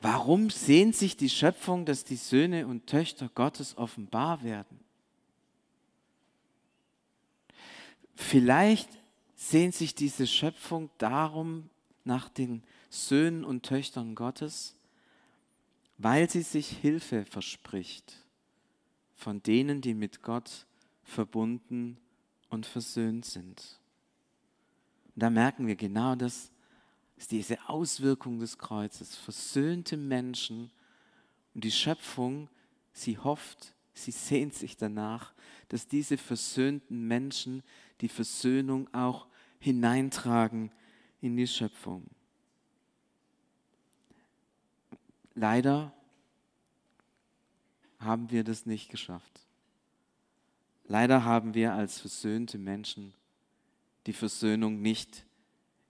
Warum 0.00 0.50
sehnt 0.50 0.96
sich 0.96 1.16
die 1.16 1.28
Schöpfung, 1.28 1.84
dass 1.84 2.04
die 2.04 2.16
Söhne 2.16 2.66
und 2.66 2.86
Töchter 2.86 3.30
Gottes 3.34 3.76
offenbar 3.76 4.42
werden? 4.42 4.80
Vielleicht 8.14 8.90
sehnt 9.34 9.74
sich 9.74 9.94
diese 9.94 10.26
Schöpfung 10.26 10.90
darum 10.98 11.68
nach 12.04 12.28
den 12.28 12.62
Söhnen 12.88 13.44
und 13.44 13.64
Töchtern 13.64 14.14
Gottes, 14.14 14.74
weil 15.98 16.30
sie 16.30 16.42
sich 16.42 16.68
Hilfe 16.68 17.24
verspricht 17.24 18.20
von 19.20 19.42
denen, 19.42 19.82
die 19.82 19.94
mit 19.94 20.22
Gott 20.22 20.66
verbunden 21.02 21.98
und 22.48 22.64
versöhnt 22.64 23.26
sind. 23.26 23.78
Und 25.14 25.22
da 25.22 25.30
merken 25.30 25.66
wir 25.66 25.76
genau 25.76 26.14
das 26.14 26.50
ist 27.20 27.32
diese 27.32 27.68
Auswirkung 27.68 28.40
des 28.40 28.56
Kreuzes. 28.56 29.14
Versöhnte 29.14 29.98
Menschen 29.98 30.70
und 31.54 31.64
die 31.64 31.70
Schöpfung, 31.70 32.48
sie 32.94 33.18
hofft, 33.18 33.74
sie 33.92 34.10
sehnt 34.10 34.54
sich 34.54 34.78
danach, 34.78 35.34
dass 35.68 35.86
diese 35.86 36.16
versöhnten 36.16 37.06
Menschen 37.06 37.62
die 38.00 38.08
Versöhnung 38.08 38.92
auch 38.94 39.26
hineintragen 39.58 40.72
in 41.20 41.36
die 41.36 41.46
Schöpfung. 41.46 42.06
Leider 45.34 45.92
haben 47.98 48.30
wir 48.30 48.44
das 48.44 48.64
nicht 48.64 48.88
geschafft. 48.88 49.46
Leider 50.84 51.22
haben 51.26 51.52
wir 51.52 51.74
als 51.74 52.00
versöhnte 52.00 52.56
Menschen 52.56 53.12
die 54.06 54.14
Versöhnung 54.14 54.80
nicht 54.80 55.26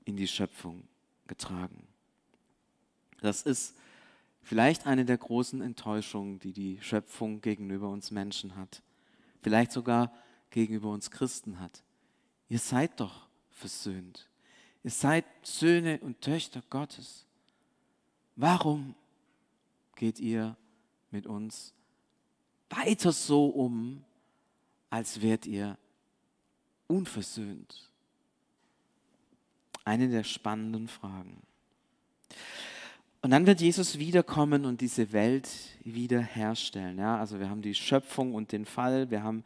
in 0.05 0.17
die 0.17 0.27
Schöpfung 0.27 0.90
getragen. 1.31 1.87
Das 3.21 3.43
ist 3.43 3.77
vielleicht 4.43 4.85
eine 4.87 5.05
der 5.05 5.17
großen 5.17 5.63
Enttäuschungen, 5.63 6.41
die 6.41 6.53
die 6.53 6.83
Schöpfung 6.83 7.41
gegenüber 7.41 7.89
uns 7.89 8.11
Menschen 8.11 8.57
hat. 8.57 8.83
Vielleicht 9.41 9.71
sogar 9.71 10.13
gegenüber 10.51 10.91
uns 10.91 11.13
Christen 11.13 11.61
hat. 11.61 11.85
Ihr 12.49 12.59
seid 12.59 12.99
doch 12.99 13.29
versöhnt. 13.49 14.29
Ihr 14.83 14.91
seid 14.91 15.25
Söhne 15.43 16.01
und 16.01 16.21
Töchter 16.21 16.63
Gottes. 16.69 17.27
Warum 18.35 18.97
geht 19.95 20.19
ihr 20.19 20.57
mit 21.13 21.29
uns 21.29 21.75
weiter 22.71 23.13
so 23.13 23.47
um, 23.47 24.05
als 24.89 25.21
wärt 25.21 25.47
ihr 25.47 25.79
unversöhnt? 26.89 27.90
Eine 29.85 30.09
der 30.09 30.25
spannenden 30.25 30.89
Fragen. 30.89 31.43
Und 33.23 33.31
dann 33.31 33.47
wird 33.47 33.61
Jesus 33.61 33.99
wiederkommen 33.99 34.65
und 34.65 34.81
diese 34.81 35.13
Welt 35.13 35.49
wiederherstellen. 35.85 36.99
Ja, 36.99 37.19
also 37.19 37.39
wir 37.39 37.51
haben 37.51 37.61
die 37.61 37.75
Schöpfung 37.75 38.35
und 38.35 38.53
den 38.53 38.65
Fall, 38.65 39.11
wir 39.11 39.23
haben, 39.23 39.45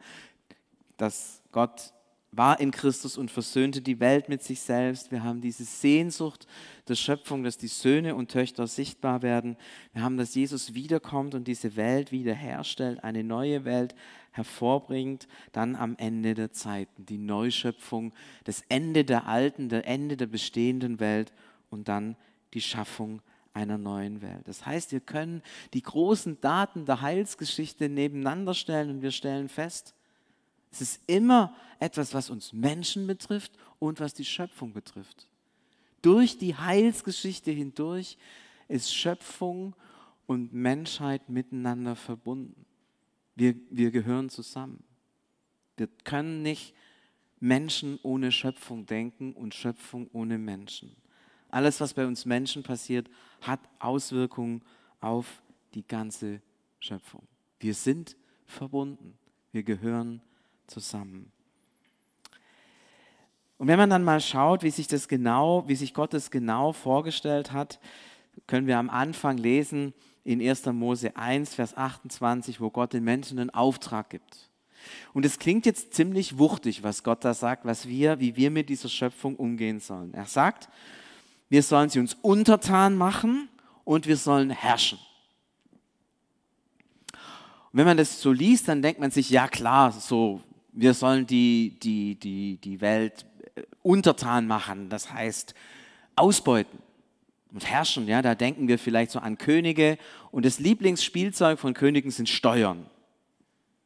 dass 0.97 1.41
Gott 1.51 1.93
war 2.37 2.59
in 2.59 2.71
Christus 2.71 3.17
und 3.17 3.31
versöhnte 3.31 3.81
die 3.81 3.99
Welt 3.99 4.29
mit 4.29 4.43
sich 4.43 4.59
selbst. 4.59 5.11
Wir 5.11 5.23
haben 5.23 5.41
diese 5.41 5.63
Sehnsucht 5.63 6.47
der 6.87 6.95
Schöpfung, 6.95 7.43
dass 7.43 7.57
die 7.57 7.67
Söhne 7.67 8.15
und 8.15 8.31
Töchter 8.31 8.67
sichtbar 8.67 9.21
werden. 9.21 9.57
Wir 9.93 10.03
haben, 10.03 10.17
dass 10.17 10.35
Jesus 10.35 10.73
wiederkommt 10.73 11.33
und 11.33 11.47
diese 11.47 11.75
Welt 11.75 12.11
wiederherstellt, 12.11 13.03
eine 13.03 13.23
neue 13.23 13.63
Welt 13.63 13.95
hervorbringt, 14.35 15.27
dann 15.53 15.75
am 15.75 15.95
Ende 15.97 16.33
der 16.33 16.51
Zeiten, 16.51 17.05
die 17.05 17.17
Neuschöpfung, 17.17 18.13
das 18.43 18.63
Ende 18.67 19.05
der 19.05 19.27
alten, 19.27 19.69
das 19.69 19.83
Ende 19.83 20.17
der 20.17 20.27
bestehenden 20.27 20.99
Welt 20.99 21.33
und 21.69 21.87
dann 21.87 22.17
die 22.53 22.61
Schaffung 22.61 23.21
einer 23.53 23.77
neuen 23.77 24.21
Welt. 24.21 24.47
Das 24.47 24.65
heißt, 24.65 24.91
wir 24.91 24.99
können 24.99 25.41
die 25.73 25.81
großen 25.81 26.41
Daten 26.41 26.85
der 26.85 27.01
Heilsgeschichte 27.01 27.87
nebeneinander 27.87 28.53
stellen 28.53 28.89
und 28.89 29.01
wir 29.01 29.11
stellen 29.11 29.47
fest, 29.47 29.95
es 30.71 30.81
ist 30.81 31.01
immer 31.07 31.55
etwas, 31.79 32.13
was 32.13 32.29
uns 32.29 32.51
Menschen 32.51 33.07
betrifft 33.07 33.53
und 33.79 34.01
was 34.01 34.13
die 34.13 34.25
Schöpfung 34.25 34.73
betrifft. 34.73 35.29
Durch 36.01 36.37
die 36.37 36.55
Heilsgeschichte 36.55 37.51
hindurch 37.51 38.17
ist 38.67 38.93
Schöpfung 38.93 39.73
und 40.27 40.53
Menschheit 40.53 41.29
miteinander 41.29 41.95
verbunden. 41.95 42.65
Wir, 43.35 43.55
wir 43.69 43.91
gehören 43.91 44.29
zusammen. 44.29 44.83
Wir 45.77 45.87
können 46.03 46.41
nicht 46.41 46.73
Menschen 47.39 47.99
ohne 48.01 48.31
Schöpfung 48.31 48.85
denken 48.85 49.33
und 49.33 49.53
Schöpfung 49.53 50.09
ohne 50.13 50.37
Menschen. 50.37 50.95
Alles, 51.49 51.79
was 51.79 51.93
bei 51.93 52.05
uns 52.05 52.25
Menschen 52.25 52.63
passiert, 52.63 53.09
hat 53.41 53.59
Auswirkungen 53.79 54.61
auf 54.99 55.43
die 55.73 55.85
ganze 55.85 56.41
Schöpfung. 56.79 57.27
Wir 57.59 57.73
sind 57.73 58.15
verbunden. 58.45 59.17
Wir 59.51 59.63
gehören 59.63 60.21
zusammen. 60.67 61.31
Und 63.57 63.67
wenn 63.67 63.77
man 63.77 63.89
dann 63.89 64.03
mal 64.03 64.19
schaut, 64.19 64.63
wie 64.63 64.71
sich 64.71 64.87
das 64.87 65.07
genau, 65.07 65.67
wie 65.67 65.75
sich 65.75 65.93
Gott 65.93 66.13
das 66.13 66.29
genau 66.31 66.73
vorgestellt 66.73 67.51
hat, 67.51 67.79
können 68.47 68.67
wir 68.67 68.77
am 68.77 68.89
Anfang 68.89 69.37
lesen 69.37 69.93
in 70.25 70.41
1. 70.41 70.65
Mose 70.65 71.15
1, 71.15 71.53
Vers 71.53 71.77
28, 71.77 72.59
wo 72.59 72.69
Gott 72.69 72.93
den 72.93 73.03
Menschen 73.03 73.39
einen 73.39 73.51
Auftrag 73.51 74.09
gibt. 74.09 74.49
Und 75.13 75.25
es 75.25 75.39
klingt 75.39 75.65
jetzt 75.65 75.93
ziemlich 75.93 76.37
wuchtig, 76.37 76.83
was 76.83 77.03
Gott 77.03 77.23
da 77.23 77.33
sagt, 77.33 77.63
was 77.63 77.87
wir, 77.87 78.19
wie 78.19 78.35
wir 78.35 78.51
mit 78.51 78.67
dieser 78.67 78.89
Schöpfung 78.89 79.35
umgehen 79.35 79.79
sollen. 79.79 80.13
Er 80.13 80.25
sagt, 80.25 80.67
wir 81.47 81.63
sollen 81.63 81.89
sie 81.89 81.99
uns 81.99 82.15
untertan 82.21 82.95
machen 82.95 83.49
und 83.83 84.07
wir 84.07 84.17
sollen 84.17 84.49
herrschen. 84.49 84.99
Und 87.13 87.79
wenn 87.79 87.85
man 87.85 87.97
das 87.97 88.19
so 88.19 88.31
liest, 88.31 88.67
dann 88.67 88.81
denkt 88.81 88.99
man 88.99 89.11
sich, 89.11 89.29
ja 89.29 89.47
klar, 89.47 89.91
so 89.91 90.41
wir 90.71 90.93
sollen 90.93 91.27
die, 91.27 91.77
die, 91.81 92.15
die, 92.15 92.57
die 92.57 92.81
Welt 92.81 93.25
äh, 93.55 93.61
untertan 93.81 94.47
machen, 94.47 94.89
das 94.89 95.11
heißt 95.11 95.53
ausbeuten 96.15 96.79
und 97.51 97.65
herrschen. 97.65 98.07
Ja, 98.07 98.21
da 98.21 98.35
denken 98.35 98.67
wir 98.67 98.79
vielleicht 98.79 99.11
so 99.11 99.19
an 99.19 99.37
Könige 99.37 99.97
und 100.31 100.45
das 100.45 100.59
Lieblingsspielzeug 100.59 101.59
von 101.59 101.73
Königen 101.73 102.11
sind 102.11 102.29
Steuern. 102.29 102.85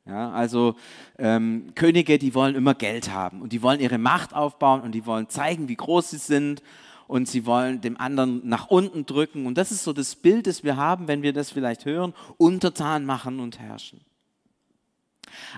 Ja, 0.06 0.32
also 0.32 0.76
ähm, 1.20 1.74
Könige, 1.76 2.18
die 2.18 2.34
wollen 2.34 2.56
immer 2.56 2.74
Geld 2.74 3.12
haben 3.12 3.42
und 3.42 3.54
die 3.54 3.62
wollen 3.62 3.80
ihre 3.80 4.00
Macht 4.00 4.34
aufbauen 4.34 4.82
und 4.82 4.94
die 4.94 5.06
wollen 5.06 5.30
zeigen, 5.30 5.68
wie 5.68 5.76
groß 5.76 6.10
sie 6.10 6.18
sind 6.18 6.64
und 7.08 7.28
sie 7.28 7.46
wollen 7.46 7.82
dem 7.82 7.96
anderen 7.98 8.48
nach 8.48 8.68
unten 8.68 9.06
drücken. 9.06 9.46
Und 9.46 9.58
das 9.58 9.72
ist 9.72 9.84
so 9.84 9.94
das 9.94 10.16
Bild, 10.16 10.48
das 10.48 10.64
wir 10.64 10.78
haben, 10.78 11.08
wenn 11.08 11.22
wir 11.22 11.34
das 11.34 11.52
vielleicht 11.52 11.86
hören, 11.86 12.14
untertan 12.38 13.06
machen 13.06 13.40
und 13.40 13.60
herrschen. 13.60 14.02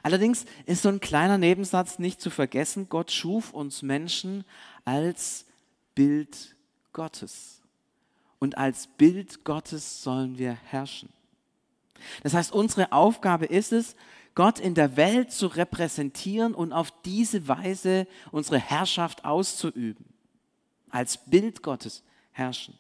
Allerdings 0.04 0.46
ist 0.66 0.82
so 0.82 0.90
ein 0.90 1.00
kleiner 1.00 1.38
Nebensatz 1.38 2.00
nicht 2.00 2.20
zu 2.20 2.30
vergessen, 2.30 2.88
Gott 2.90 3.12
schuf 3.12 3.54
uns 3.54 3.82
Menschen 3.82 4.44
als 4.84 5.46
Bild 5.96 6.56
Gottes. 6.94 7.61
Und 8.42 8.58
als 8.58 8.88
Bild 8.88 9.46
Gottes 9.46 10.02
sollen 10.02 10.40
wir 10.40 10.54
herrschen. 10.54 11.10
Das 12.24 12.34
heißt, 12.34 12.52
unsere 12.52 12.92
Aufgabe 12.92 13.46
ist 13.46 13.72
es, 13.72 13.96
Gott 14.34 14.60
in 14.60 14.74
der 14.74 14.98
Welt 14.98 15.32
zu 15.32 15.46
repräsentieren 15.46 16.56
und 16.56 16.74
auf 16.74 16.92
diese 17.04 17.48
Weise 17.48 18.08
unsere 18.32 18.58
Herrschaft 18.58 19.26
auszuüben. 19.26 20.06
Als 20.90 21.24
Bild 21.24 21.62
Gottes 21.62 22.04
herrschen. 22.32 22.74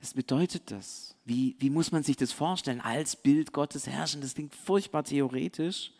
Was 0.00 0.12
bedeutet 0.12 0.70
das? 0.70 1.16
Wie, 1.24 1.56
wie 1.60 1.70
muss 1.70 1.92
man 1.92 2.02
sich 2.02 2.18
das 2.18 2.30
vorstellen? 2.30 2.82
Als 2.82 3.16
Bild 3.16 3.54
Gottes 3.54 3.86
herrschen, 3.86 4.20
das 4.20 4.34
klingt 4.34 4.54
furchtbar 4.54 5.02
theoretisch. 5.02 5.92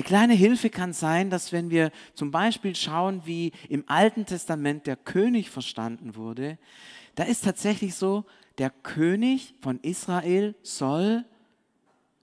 Eine 0.00 0.06
kleine 0.06 0.32
Hilfe 0.32 0.70
kann 0.70 0.94
sein, 0.94 1.28
dass 1.28 1.52
wenn 1.52 1.68
wir 1.68 1.92
zum 2.14 2.30
Beispiel 2.30 2.74
schauen, 2.74 3.20
wie 3.26 3.52
im 3.68 3.84
Alten 3.86 4.24
Testament 4.24 4.86
der 4.86 4.96
König 4.96 5.50
verstanden 5.50 6.16
wurde, 6.16 6.56
da 7.16 7.24
ist 7.24 7.44
tatsächlich 7.44 7.94
so, 7.94 8.24
der 8.56 8.70
König 8.70 9.54
von 9.60 9.78
Israel 9.80 10.54
soll 10.62 11.26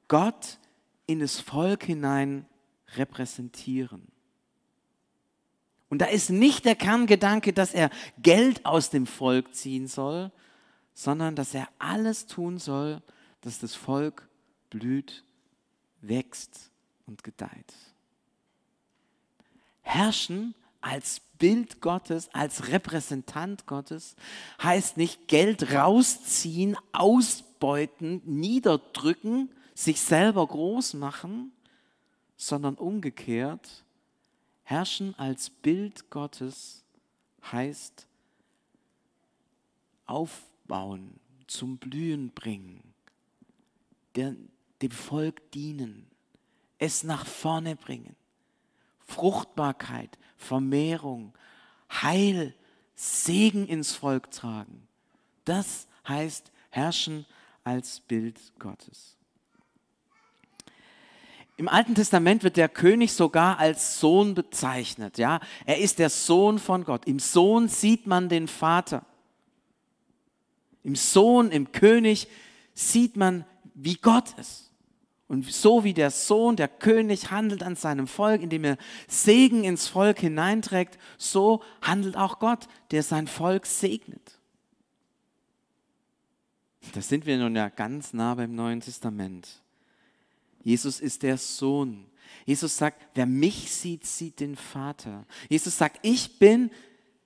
Gott 0.07 0.57
in 1.05 1.19
das 1.19 1.39
Volk 1.39 1.83
hinein 1.83 2.47
repräsentieren. 2.95 4.07
Und 5.87 6.01
da 6.01 6.07
ist 6.07 6.31
nicht 6.31 6.65
der 6.65 6.75
Kerngedanke, 6.75 7.53
dass 7.53 7.75
er 7.75 7.91
Geld 8.17 8.65
aus 8.65 8.89
dem 8.89 9.05
Volk 9.05 9.53
ziehen 9.53 9.85
soll, 9.85 10.31
sondern 10.95 11.35
dass 11.35 11.53
er 11.53 11.69
alles 11.77 12.25
tun 12.25 12.57
soll, 12.57 13.03
dass 13.41 13.59
das 13.59 13.75
Volk 13.75 14.27
blüht, 14.71 15.23
wächst 16.01 16.66
und 17.07 17.23
gedeiht. 17.23 17.73
Herrschen 19.81 20.53
als 20.81 21.21
Bild 21.39 21.81
Gottes, 21.81 22.29
als 22.33 22.67
Repräsentant 22.67 23.65
Gottes, 23.65 24.15
heißt 24.61 24.97
nicht 24.97 25.27
Geld 25.27 25.73
rausziehen, 25.73 26.77
ausbeuten, 26.91 28.21
niederdrücken, 28.25 29.49
sich 29.73 29.99
selber 30.01 30.45
groß 30.45 30.93
machen, 30.93 31.51
sondern 32.35 32.75
umgekehrt, 32.75 33.83
herrschen 34.63 35.15
als 35.17 35.49
Bild 35.49 36.09
Gottes 36.09 36.83
heißt 37.51 38.07
auf 40.05 40.47
aufbauen, 40.67 41.19
zum 41.47 41.77
Blühen 41.77 42.31
bringen, 42.31 42.81
dem 44.15 44.91
Volk 44.91 45.51
dienen, 45.51 46.07
es 46.79 47.03
nach 47.03 47.25
vorne 47.25 47.75
bringen. 47.75 48.15
Fruchtbarkeit, 49.05 50.17
Vermehrung, 50.37 51.33
Heil, 51.89 52.53
Segen 52.95 53.67
ins 53.67 53.93
Volk 53.93 54.31
tragen. 54.31 54.87
Das 55.45 55.87
heißt 56.07 56.51
herrschen 56.69 57.25
als 57.63 57.99
Bild 58.01 58.39
Gottes. 58.59 59.17
Im 61.57 61.67
Alten 61.67 61.95
Testament 61.95 62.43
wird 62.43 62.55
der 62.55 62.69
König 62.69 63.13
sogar 63.13 63.57
als 63.57 63.99
Sohn 63.99 64.35
bezeichnet. 64.35 65.17
Ja? 65.17 65.39
Er 65.65 65.79
ist 65.79 65.97
der 65.97 66.11
Sohn 66.11 66.59
von 66.59 66.83
Gott. 66.83 67.07
Im 67.07 67.17
Sohn 67.17 67.67
sieht 67.67 68.05
man 68.05 68.29
den 68.29 68.47
Vater. 68.47 69.03
Im 70.83 70.95
Sohn, 70.95 71.49
im 71.51 71.71
König 71.71 72.27
sieht 72.75 73.17
man, 73.17 73.43
wie 73.73 73.95
Gott 73.95 74.37
ist. 74.37 74.66
Und 75.27 75.51
so 75.51 75.83
wie 75.83 75.93
der 75.93 76.09
Sohn, 76.09 76.55
der 76.55 76.69
König 76.69 77.31
handelt 77.31 77.61
an 77.61 77.75
seinem 77.75 78.07
Volk, 78.07 78.41
indem 78.41 78.63
er 78.63 78.77
Segen 79.07 79.65
ins 79.65 79.87
Volk 79.87 80.19
hineinträgt, 80.19 80.97
so 81.17 81.61
handelt 81.81 82.15
auch 82.15 82.39
Gott, 82.39 82.67
der 82.91 83.03
sein 83.03 83.27
Volk 83.27 83.65
segnet. 83.65 84.39
Da 86.93 87.01
sind 87.01 87.25
wir 87.25 87.37
nun 87.37 87.55
ja 87.55 87.67
ganz 87.67 88.13
nah 88.13 88.35
beim 88.35 88.55
Neuen 88.55 88.79
Testament. 88.79 89.61
Jesus 90.63 91.01
ist 91.01 91.23
der 91.23 91.37
Sohn. 91.37 92.05
Jesus 92.45 92.77
sagt, 92.77 93.05
wer 93.13 93.25
mich 93.25 93.71
sieht, 93.73 94.05
sieht 94.05 94.39
den 94.39 94.55
Vater. 94.55 95.25
Jesus 95.49 95.77
sagt, 95.77 95.99
ich 96.03 96.39
bin 96.39 96.71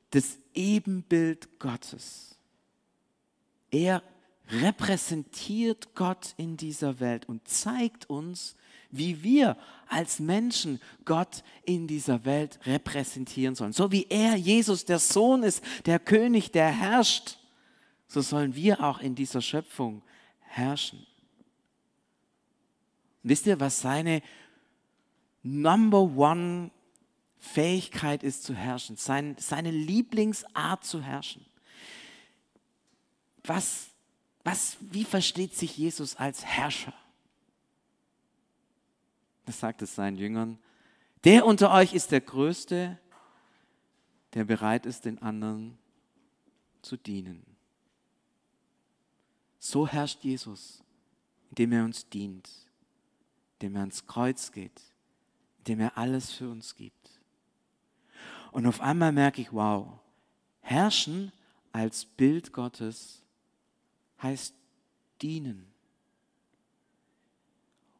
das 0.10 0.38
Ebenbild 0.54 1.60
Gottes. 1.60 2.36
Er 3.70 4.04
repräsentiert 4.52 5.96
Gott 5.96 6.34
in 6.38 6.58
dieser 6.58 7.00
Welt 7.00 7.28
und 7.28 7.48
zeigt 7.48 8.10
uns, 8.10 8.56
wie 8.90 9.24
wir 9.24 9.58
als 9.88 10.20
Menschen 10.20 10.82
Gott 11.06 11.44
in 11.64 11.88
dieser 11.88 12.26
Welt 12.26 12.60
repräsentieren 12.66 13.56
sollen. 13.56 13.74
So 13.74 13.92
wie 13.92 14.08
er, 14.10 14.36
Jesus, 14.36 14.86
der 14.86 15.00
Sohn 15.00 15.44
ist, 15.44 15.64
der 15.86 16.00
König, 16.00 16.52
der 16.52 16.68
herrscht, 16.68 17.38
so 18.08 18.22
sollen 18.22 18.56
wir 18.56 18.84
auch 18.84 19.00
in 19.00 19.16
dieser 19.16 19.42
Schöpfung 19.42 20.02
herrschen. 20.42 21.06
wisst 23.24 23.46
ihr, 23.46 23.60
was 23.60 23.80
seine 23.80 24.22
Number 25.44 26.02
One 26.02 26.72
Fähigkeit 27.40 28.22
ist 28.22 28.44
zu 28.44 28.54
herrschen, 28.54 28.98
sein, 28.98 29.36
seine 29.40 29.72
Lieblingsart 29.72 30.84
zu 30.84 31.02
herrschen? 31.02 31.46
Was 33.44 33.91
was, 34.44 34.78
wie 34.80 35.04
versteht 35.04 35.56
sich 35.56 35.78
Jesus 35.78 36.16
als 36.16 36.44
Herrscher? 36.44 36.94
Das 39.46 39.60
sagt 39.60 39.82
es 39.82 39.96
seinen 39.96 40.18
Jüngern. 40.18 40.58
Der 41.24 41.46
unter 41.46 41.72
euch 41.72 41.94
ist 41.94 42.12
der 42.12 42.22
Größte, 42.22 42.98
der 44.34 44.46
bereit 44.46 44.86
ist, 44.86 45.06
den 45.06 45.22
anderen 45.22 45.78
zu 46.82 46.98
dienen. 46.98 47.46
So 49.60 49.88
herrscht 49.88 50.24
Jesus, 50.24 50.84
indem 51.50 51.74
er 51.74 51.84
uns 51.84 52.10
dient, 52.10 52.50
indem 53.54 53.76
er 53.76 53.82
ans 53.82 54.08
Kreuz 54.08 54.52
geht, 54.52 54.82
indem 55.60 55.82
er 55.82 55.98
alles 55.98 56.32
für 56.32 56.50
uns 56.50 56.76
gibt. 56.76 57.22
Und 58.52 58.66
auf 58.66 58.82
einmal 58.82 59.12
merke 59.12 59.42
ich, 59.42 59.54
wow, 59.54 60.00
herrschen 60.62 61.32
als 61.72 62.06
Bild 62.06 62.54
Gottes 62.54 63.22
heißt 64.22 64.54
dienen. 65.22 65.72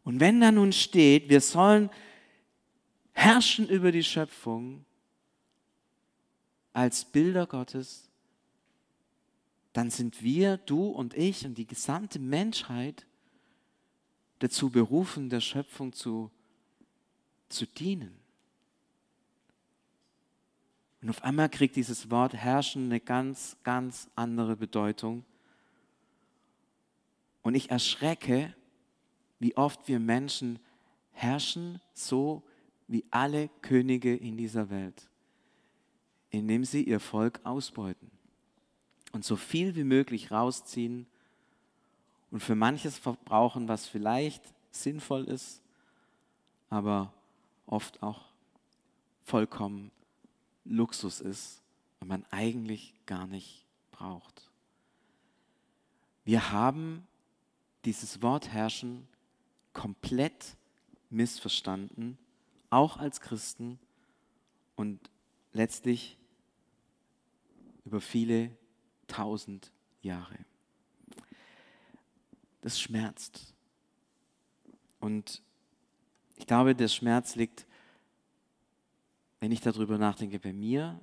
Und 0.04 0.20
wenn 0.20 0.42
da 0.42 0.52
nun 0.52 0.74
steht, 0.74 1.30
wir 1.30 1.42
sollen 1.42 1.90
herrschen 3.14 3.70
über 3.70 3.92
die 3.92 4.04
Schöpfung 4.04 4.86
als 6.74 7.06
Bilder 7.06 7.46
Gottes, 7.46 8.10
dann 9.74 9.90
sind 9.90 10.22
wir, 10.22 10.58
du 10.58 10.88
und 10.88 11.14
ich 11.14 11.46
und 11.46 11.58
die 11.58 11.68
gesamte 11.68 12.20
Menschheit 12.20 13.06
dazu 14.40 14.70
berufen, 14.70 15.30
der 15.30 15.40
Schöpfung 15.40 15.94
zu, 15.94 16.32
zu 17.48 17.66
dienen. 17.66 18.18
Und 21.02 21.10
auf 21.10 21.24
einmal 21.24 21.50
kriegt 21.50 21.76
dieses 21.76 22.12
Wort 22.12 22.34
herrschen 22.34 22.86
eine 22.86 23.00
ganz, 23.00 23.58
ganz 23.64 24.10
andere 24.16 24.56
Bedeutung. 24.56 25.26
Und 27.42 27.56
ich 27.56 27.72
erschrecke, 27.72 28.56
wie 29.40 29.58
oft 29.58 29.88
wir 29.88 30.00
Menschen 30.00 30.60
herrschen, 31.12 31.82
so 31.94 32.44
wie 32.88 33.06
alle 33.10 33.50
Könige 33.62 34.16
in 34.16 34.38
dieser 34.38 34.70
Welt, 34.70 35.10
indem 36.30 36.66
sie 36.66 36.84
ihr 36.84 37.00
Volk 37.00 37.40
ausbeuten 37.44 38.12
und 39.12 39.26
so 39.26 39.36
viel 39.36 39.76
wie 39.76 39.84
möglich 39.84 40.32
rausziehen 40.32 41.08
und 42.30 42.42
für 42.42 42.56
manches 42.56 42.98
verbrauchen, 42.98 43.68
was 43.68 43.88
vielleicht 43.88 44.44
sinnvoll 44.72 45.26
ist, 45.26 45.62
aber 46.70 47.14
oft 47.66 48.02
auch 48.04 48.26
vollkommen 49.24 49.92
Luxus 50.64 51.20
ist 51.20 51.62
und 52.00 52.08
man 52.08 52.26
eigentlich 52.32 52.94
gar 53.06 53.28
nicht 53.28 53.66
braucht. 53.92 54.50
Wir 56.24 56.52
haben 56.52 57.08
dieses 57.86 58.22
Wort 58.22 58.50
herrschen 58.50 59.08
komplett 59.74 60.56
missverstanden, 61.10 62.18
auch 62.70 62.98
als 62.98 63.22
Christen 63.22 63.80
und 64.76 65.00
letztlich 65.54 66.18
über 67.86 68.02
viele 68.02 68.56
tausend 69.08 69.72
Jahre. 70.02 70.38
Das 72.62 72.80
schmerzt. 72.80 73.54
Und 75.00 75.42
ich 76.38 76.46
glaube, 76.46 76.76
der 76.76 76.88
Schmerz 76.88 77.36
liegt, 77.36 77.66
wenn 79.40 79.52
ich 79.52 79.62
darüber 79.62 79.98
nachdenke, 79.98 80.40
bei 80.40 80.54
mir. 80.54 81.00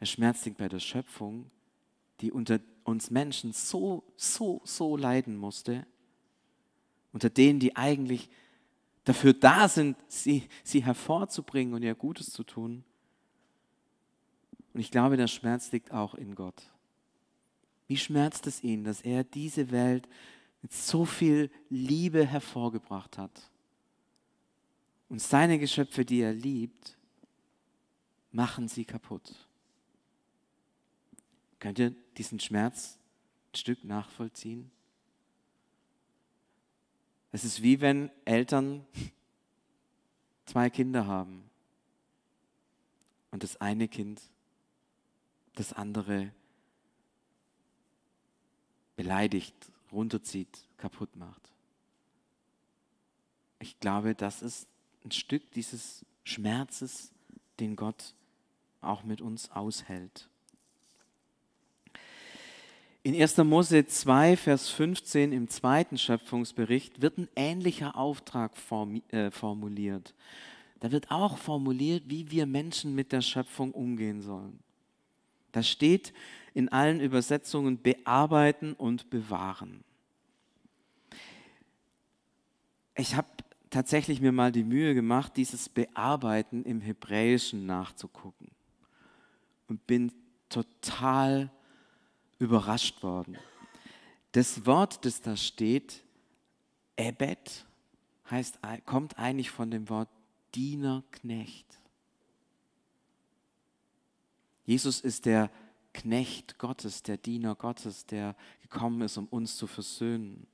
Der 0.00 0.06
Schmerz 0.06 0.44
liegt 0.44 0.58
bei 0.58 0.68
der 0.68 0.80
Schöpfung, 0.80 1.50
die 2.20 2.32
unter 2.32 2.60
uns 2.84 3.10
Menschen 3.10 3.52
so, 3.52 4.04
so, 4.16 4.60
so 4.64 4.96
leiden 4.96 5.36
musste, 5.36 5.86
unter 7.12 7.30
denen, 7.30 7.60
die 7.60 7.76
eigentlich 7.76 8.28
dafür 9.04 9.32
da 9.32 9.68
sind, 9.68 9.96
sie, 10.08 10.48
sie 10.62 10.84
hervorzubringen 10.84 11.74
und 11.74 11.82
ihr 11.82 11.94
Gutes 11.94 12.30
zu 12.30 12.42
tun. 12.42 12.84
Und 14.72 14.80
ich 14.80 14.90
glaube, 14.90 15.16
der 15.16 15.28
Schmerz 15.28 15.70
liegt 15.72 15.92
auch 15.92 16.14
in 16.14 16.34
Gott. 16.34 16.70
Wie 17.86 17.96
schmerzt 17.96 18.46
es 18.46 18.62
ihn, 18.62 18.84
dass 18.84 19.02
er 19.02 19.24
diese 19.24 19.70
Welt 19.70 20.08
mit 20.62 20.72
so 20.72 21.04
viel 21.04 21.50
Liebe 21.68 22.26
hervorgebracht 22.26 23.18
hat? 23.18 23.50
Und 25.08 25.20
seine 25.20 25.58
Geschöpfe, 25.58 26.04
die 26.04 26.20
er 26.20 26.32
liebt, 26.32 26.96
machen 28.32 28.66
sie 28.68 28.84
kaputt. 28.84 29.43
Könnt 31.64 31.78
ihr 31.78 31.94
diesen 32.18 32.40
Schmerz 32.40 32.98
ein 33.50 33.56
Stück 33.56 33.84
nachvollziehen? 33.84 34.70
Es 37.32 37.42
ist 37.42 37.62
wie 37.62 37.80
wenn 37.80 38.10
Eltern 38.26 38.84
zwei 40.44 40.68
Kinder 40.68 41.06
haben 41.06 41.48
und 43.30 43.42
das 43.42 43.62
eine 43.62 43.88
Kind 43.88 44.20
das 45.54 45.72
andere 45.72 46.34
beleidigt, 48.94 49.54
runterzieht, 49.90 50.68
kaputt 50.76 51.16
macht. 51.16 51.50
Ich 53.58 53.80
glaube, 53.80 54.14
das 54.14 54.42
ist 54.42 54.68
ein 55.02 55.12
Stück 55.12 55.50
dieses 55.52 56.04
Schmerzes, 56.24 57.10
den 57.58 57.74
Gott 57.74 58.12
auch 58.82 59.02
mit 59.02 59.22
uns 59.22 59.50
aushält. 59.50 60.28
In 63.06 63.14
1. 63.14 63.36
Mose 63.36 63.86
2, 63.86 64.34
Vers 64.34 64.70
15 64.70 65.32
im 65.32 65.48
zweiten 65.48 65.98
Schöpfungsbericht 65.98 67.02
wird 67.02 67.18
ein 67.18 67.28
ähnlicher 67.36 67.96
Auftrag 67.96 68.52
äh, 69.10 69.30
formuliert. 69.30 70.14
Da 70.80 70.90
wird 70.90 71.10
auch 71.10 71.36
formuliert, 71.36 72.04
wie 72.06 72.30
wir 72.30 72.46
Menschen 72.46 72.94
mit 72.94 73.12
der 73.12 73.20
Schöpfung 73.20 73.72
umgehen 73.72 74.22
sollen. 74.22 74.58
Da 75.52 75.62
steht 75.62 76.14
in 76.54 76.70
allen 76.70 76.98
Übersetzungen 76.98 77.82
bearbeiten 77.82 78.72
und 78.72 79.10
bewahren. 79.10 79.84
Ich 82.96 83.16
habe 83.16 83.28
tatsächlich 83.68 84.22
mir 84.22 84.32
mal 84.32 84.50
die 84.50 84.64
Mühe 84.64 84.94
gemacht, 84.94 85.36
dieses 85.36 85.68
Bearbeiten 85.68 86.64
im 86.64 86.80
Hebräischen 86.80 87.66
nachzugucken 87.66 88.48
und 89.68 89.86
bin 89.86 90.10
total 90.48 91.50
überrascht 92.44 93.02
worden. 93.02 93.36
Das 94.32 94.66
Wort, 94.66 95.04
das 95.04 95.20
da 95.20 95.36
steht, 95.36 96.02
Ebed, 96.96 97.66
heißt, 98.30 98.58
kommt 98.84 99.18
eigentlich 99.18 99.50
von 99.50 99.70
dem 99.70 99.88
Wort 99.88 100.08
Diener, 100.54 101.02
Knecht. 101.10 101.66
Jesus 104.64 105.00
ist 105.00 105.26
der 105.26 105.50
Knecht 105.92 106.58
Gottes, 106.58 107.02
der 107.02 107.16
Diener 107.16 107.54
Gottes, 107.54 108.06
der 108.06 108.34
gekommen 108.62 109.02
ist, 109.02 109.16
um 109.16 109.26
uns 109.26 109.56
zu 109.56 109.66
versöhnen. 109.66 110.46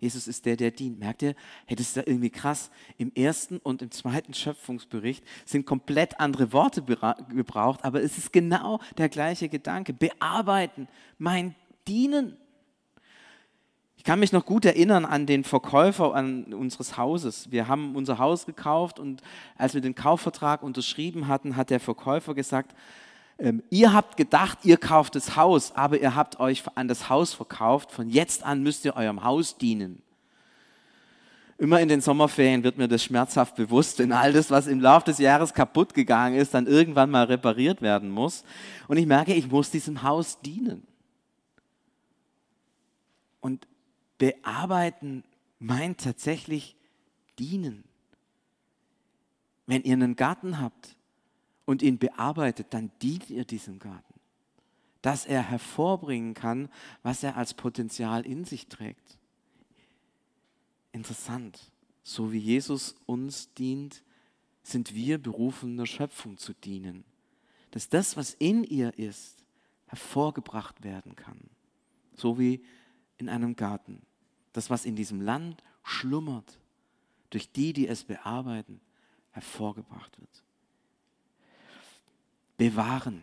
Jesus 0.00 0.26
ist 0.26 0.46
der, 0.46 0.56
der 0.56 0.70
dient. 0.70 0.98
Merkt 0.98 1.22
ihr? 1.22 1.34
Hey, 1.66 1.76
das 1.76 1.94
ja 1.94 2.02
irgendwie 2.06 2.30
krass. 2.30 2.70
Im 2.96 3.12
ersten 3.14 3.58
und 3.58 3.82
im 3.82 3.90
zweiten 3.90 4.32
Schöpfungsbericht 4.32 5.22
sind 5.44 5.66
komplett 5.66 6.18
andere 6.18 6.52
Worte 6.54 6.82
gebraucht, 6.82 7.84
aber 7.84 8.02
es 8.02 8.16
ist 8.16 8.32
genau 8.32 8.80
der 8.96 9.10
gleiche 9.10 9.50
Gedanke. 9.50 9.92
Bearbeiten, 9.92 10.88
mein 11.18 11.54
Dienen. 11.86 12.36
Ich 13.96 14.04
kann 14.04 14.18
mich 14.18 14.32
noch 14.32 14.46
gut 14.46 14.64
erinnern 14.64 15.04
an 15.04 15.26
den 15.26 15.44
Verkäufer 15.44 16.14
an 16.14 16.54
unseres 16.54 16.96
Hauses. 16.96 17.50
Wir 17.50 17.68
haben 17.68 17.94
unser 17.94 18.18
Haus 18.18 18.46
gekauft 18.46 18.98
und 18.98 19.20
als 19.58 19.74
wir 19.74 19.82
den 19.82 19.94
Kaufvertrag 19.94 20.62
unterschrieben 20.62 21.28
hatten, 21.28 21.56
hat 21.56 21.68
der 21.68 21.80
Verkäufer 21.80 22.34
gesagt, 22.34 22.74
ähm, 23.40 23.62
ihr 23.70 23.94
habt 23.94 24.18
gedacht, 24.18 24.58
ihr 24.64 24.76
kauft 24.76 25.14
das 25.14 25.34
Haus, 25.34 25.74
aber 25.74 25.98
ihr 25.98 26.14
habt 26.14 26.38
euch 26.40 26.62
an 26.74 26.88
das 26.88 27.08
Haus 27.08 27.32
verkauft. 27.32 27.90
Von 27.90 28.10
jetzt 28.10 28.44
an 28.44 28.62
müsst 28.62 28.84
ihr 28.84 28.96
eurem 28.96 29.24
Haus 29.24 29.56
dienen. 29.56 30.02
Immer 31.56 31.80
in 31.80 31.88
den 31.88 32.02
Sommerferien 32.02 32.62
wird 32.64 32.76
mir 32.76 32.86
das 32.86 33.02
schmerzhaft 33.02 33.56
bewusst, 33.56 33.98
wenn 33.98 34.12
all 34.12 34.32
das, 34.32 34.50
was 34.50 34.66
im 34.66 34.80
Laufe 34.80 35.06
des 35.06 35.18
Jahres 35.18 35.54
kaputt 35.54 35.94
gegangen 35.94 36.38
ist, 36.38 36.52
dann 36.52 36.66
irgendwann 36.66 37.10
mal 37.10 37.24
repariert 37.24 37.80
werden 37.80 38.10
muss. 38.10 38.44
Und 38.88 38.98
ich 38.98 39.06
merke, 39.06 39.32
ich 39.32 39.50
muss 39.50 39.70
diesem 39.70 40.02
Haus 40.02 40.40
dienen. 40.40 40.86
Und 43.40 43.66
bearbeiten 44.18 45.24
meint 45.58 46.02
tatsächlich 46.02 46.76
dienen. 47.38 47.84
Wenn 49.66 49.82
ihr 49.82 49.94
einen 49.94 50.16
Garten 50.16 50.60
habt 50.60 50.96
und 51.64 51.82
ihn 51.82 51.98
bearbeitet, 51.98 52.68
dann 52.70 52.90
dient 53.02 53.30
ihr 53.30 53.44
diesem 53.44 53.78
Garten, 53.78 54.14
dass 55.02 55.26
er 55.26 55.42
hervorbringen 55.42 56.34
kann, 56.34 56.68
was 57.02 57.22
er 57.22 57.36
als 57.36 57.54
Potenzial 57.54 58.26
in 58.26 58.44
sich 58.44 58.68
trägt. 58.68 59.18
Interessant. 60.92 61.70
So 62.02 62.32
wie 62.32 62.38
Jesus 62.38 62.96
uns 63.06 63.52
dient, 63.54 64.02
sind 64.62 64.94
wir 64.94 65.18
berufen, 65.18 65.76
der 65.76 65.86
Schöpfung 65.86 66.38
zu 66.38 66.52
dienen. 66.52 67.04
Dass 67.70 67.88
das, 67.88 68.16
was 68.16 68.34
in 68.34 68.64
ihr 68.64 68.98
ist, 68.98 69.44
hervorgebracht 69.86 70.82
werden 70.82 71.14
kann. 71.14 71.38
So 72.16 72.38
wie 72.38 72.64
in 73.18 73.28
einem 73.28 73.54
Garten 73.54 74.02
das, 74.52 74.70
was 74.70 74.84
in 74.84 74.96
diesem 74.96 75.20
Land 75.20 75.62
schlummert, 75.82 76.58
durch 77.30 77.52
die, 77.52 77.72
die 77.72 77.86
es 77.86 78.04
bearbeiten, 78.04 78.80
hervorgebracht 79.30 80.18
wird. 80.20 80.44
Bewahren. 82.60 83.22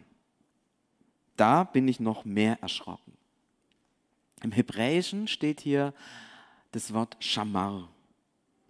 Da 1.35 1.63
bin 1.63 1.87
ich 1.87 1.99
noch 1.99 2.25
mehr 2.25 2.57
erschrocken. 2.63 3.13
Im 4.41 4.51
Hebräischen 4.51 5.27
steht 5.27 5.61
hier 5.61 5.93
das 6.71 6.91
Wort 6.91 7.17
Shamar. 7.19 7.87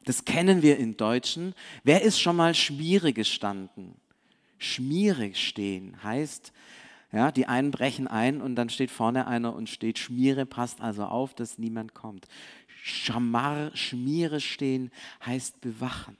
Das 0.04 0.26
kennen 0.26 0.62
wir 0.62 0.78
im 0.78 0.98
Deutschen. 0.98 1.56
Wer 1.86 2.02
ist 2.02 2.20
schon 2.20 2.36
mal 2.36 2.54
Schmiere 2.54 3.14
gestanden? 3.14 3.96
Schmierig 4.58 5.38
stehen 5.38 6.04
heißt, 6.04 6.52
ja, 7.14 7.32
die 7.32 7.46
einen 7.46 7.72
brechen 7.72 8.10
ein 8.10 8.42
und 8.42 8.56
dann 8.56 8.70
steht 8.70 8.92
vorne 8.92 9.26
einer 9.26 9.56
und 9.56 9.70
steht 9.70 9.98
Schmiere, 9.98 10.46
passt 10.46 10.82
also 10.82 11.06
auf, 11.06 11.34
dass 11.34 11.58
niemand 11.58 11.94
kommt. 11.94 12.28
Schamar, 12.84 13.74
Schmiere 13.74 14.42
stehen 14.42 14.92
heißt 15.26 15.62
bewachen. 15.62 16.18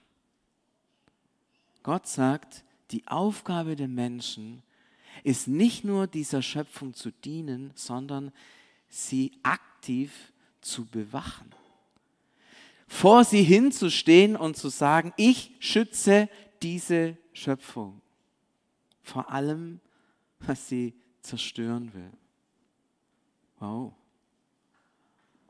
Gott 1.82 2.06
sagt, 2.06 2.64
die 2.90 3.06
Aufgabe 3.06 3.76
der 3.76 3.88
Menschen 3.88 4.62
ist 5.24 5.48
nicht 5.48 5.84
nur 5.84 6.06
dieser 6.06 6.42
Schöpfung 6.42 6.94
zu 6.94 7.10
dienen, 7.10 7.72
sondern 7.74 8.32
sie 8.88 9.32
aktiv 9.42 10.32
zu 10.60 10.84
bewachen. 10.84 11.52
Vor 12.86 13.24
sie 13.24 13.42
hinzustehen 13.42 14.36
und 14.36 14.56
zu 14.56 14.68
sagen, 14.70 15.12
ich 15.16 15.52
schütze 15.60 16.28
diese 16.62 17.16
Schöpfung. 17.32 18.00
Vor 19.02 19.30
allem 19.30 19.80
was 20.40 20.68
sie 20.68 20.94
zerstören 21.20 21.92
will. 21.94 22.12
Wow. 23.58 23.92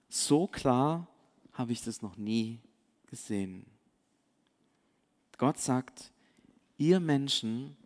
So 0.09 0.47
klar 0.47 1.07
habe 1.53 1.73
ich 1.73 1.83
das 1.83 2.01
noch 2.01 2.17
nie 2.17 2.61
gesehen. 3.07 3.67
Gott 5.37 5.59
sagt, 5.59 6.11
ihr 6.79 7.01
Menschen, 7.01 7.77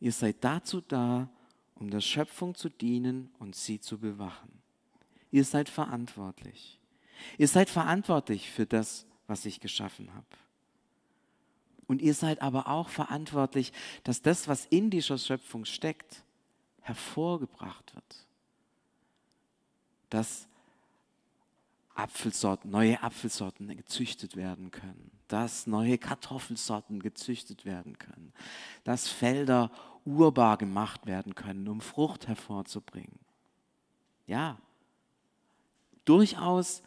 ihr 0.00 0.12
seid 0.12 0.36
dazu 0.44 0.80
da, 0.80 1.28
um 1.74 1.90
der 1.90 2.00
Schöpfung 2.00 2.54
zu 2.54 2.68
dienen 2.68 3.30
und 3.38 3.56
sie 3.56 3.80
zu 3.80 3.98
bewachen. 3.98 4.50
Ihr 5.30 5.44
seid 5.44 5.68
verantwortlich. 5.68 6.78
Ihr 7.36 7.48
seid 7.48 7.68
verantwortlich 7.68 8.50
für 8.50 8.66
das, 8.66 9.06
was 9.26 9.44
ich 9.44 9.60
geschaffen 9.60 10.14
habe. 10.14 10.26
Und 11.86 12.02
ihr 12.02 12.14
seid 12.14 12.42
aber 12.42 12.68
auch 12.68 12.88
verantwortlich, 12.88 13.72
dass 14.04 14.22
das, 14.22 14.46
was 14.46 14.66
in 14.66 14.90
dieser 14.90 15.18
Schöpfung 15.18 15.64
steckt, 15.64 16.22
hervorgebracht 16.82 17.94
wird. 17.94 18.26
Dass 20.10 20.48
Apfelsorten, 21.98 22.70
neue 22.70 23.02
Apfelsorten 23.02 23.76
gezüchtet 23.76 24.36
werden 24.36 24.70
können, 24.70 25.10
dass 25.26 25.66
neue 25.66 25.98
Kartoffelsorten 25.98 27.00
gezüchtet 27.00 27.64
werden 27.64 27.98
können, 27.98 28.32
dass 28.84 29.08
Felder 29.08 29.70
urbar 30.04 30.56
gemacht 30.58 31.06
werden 31.06 31.34
können, 31.34 31.66
um 31.68 31.80
Frucht 31.80 32.28
hervorzubringen. 32.28 33.18
Ja, 34.26 34.58
durchaus 36.04 36.82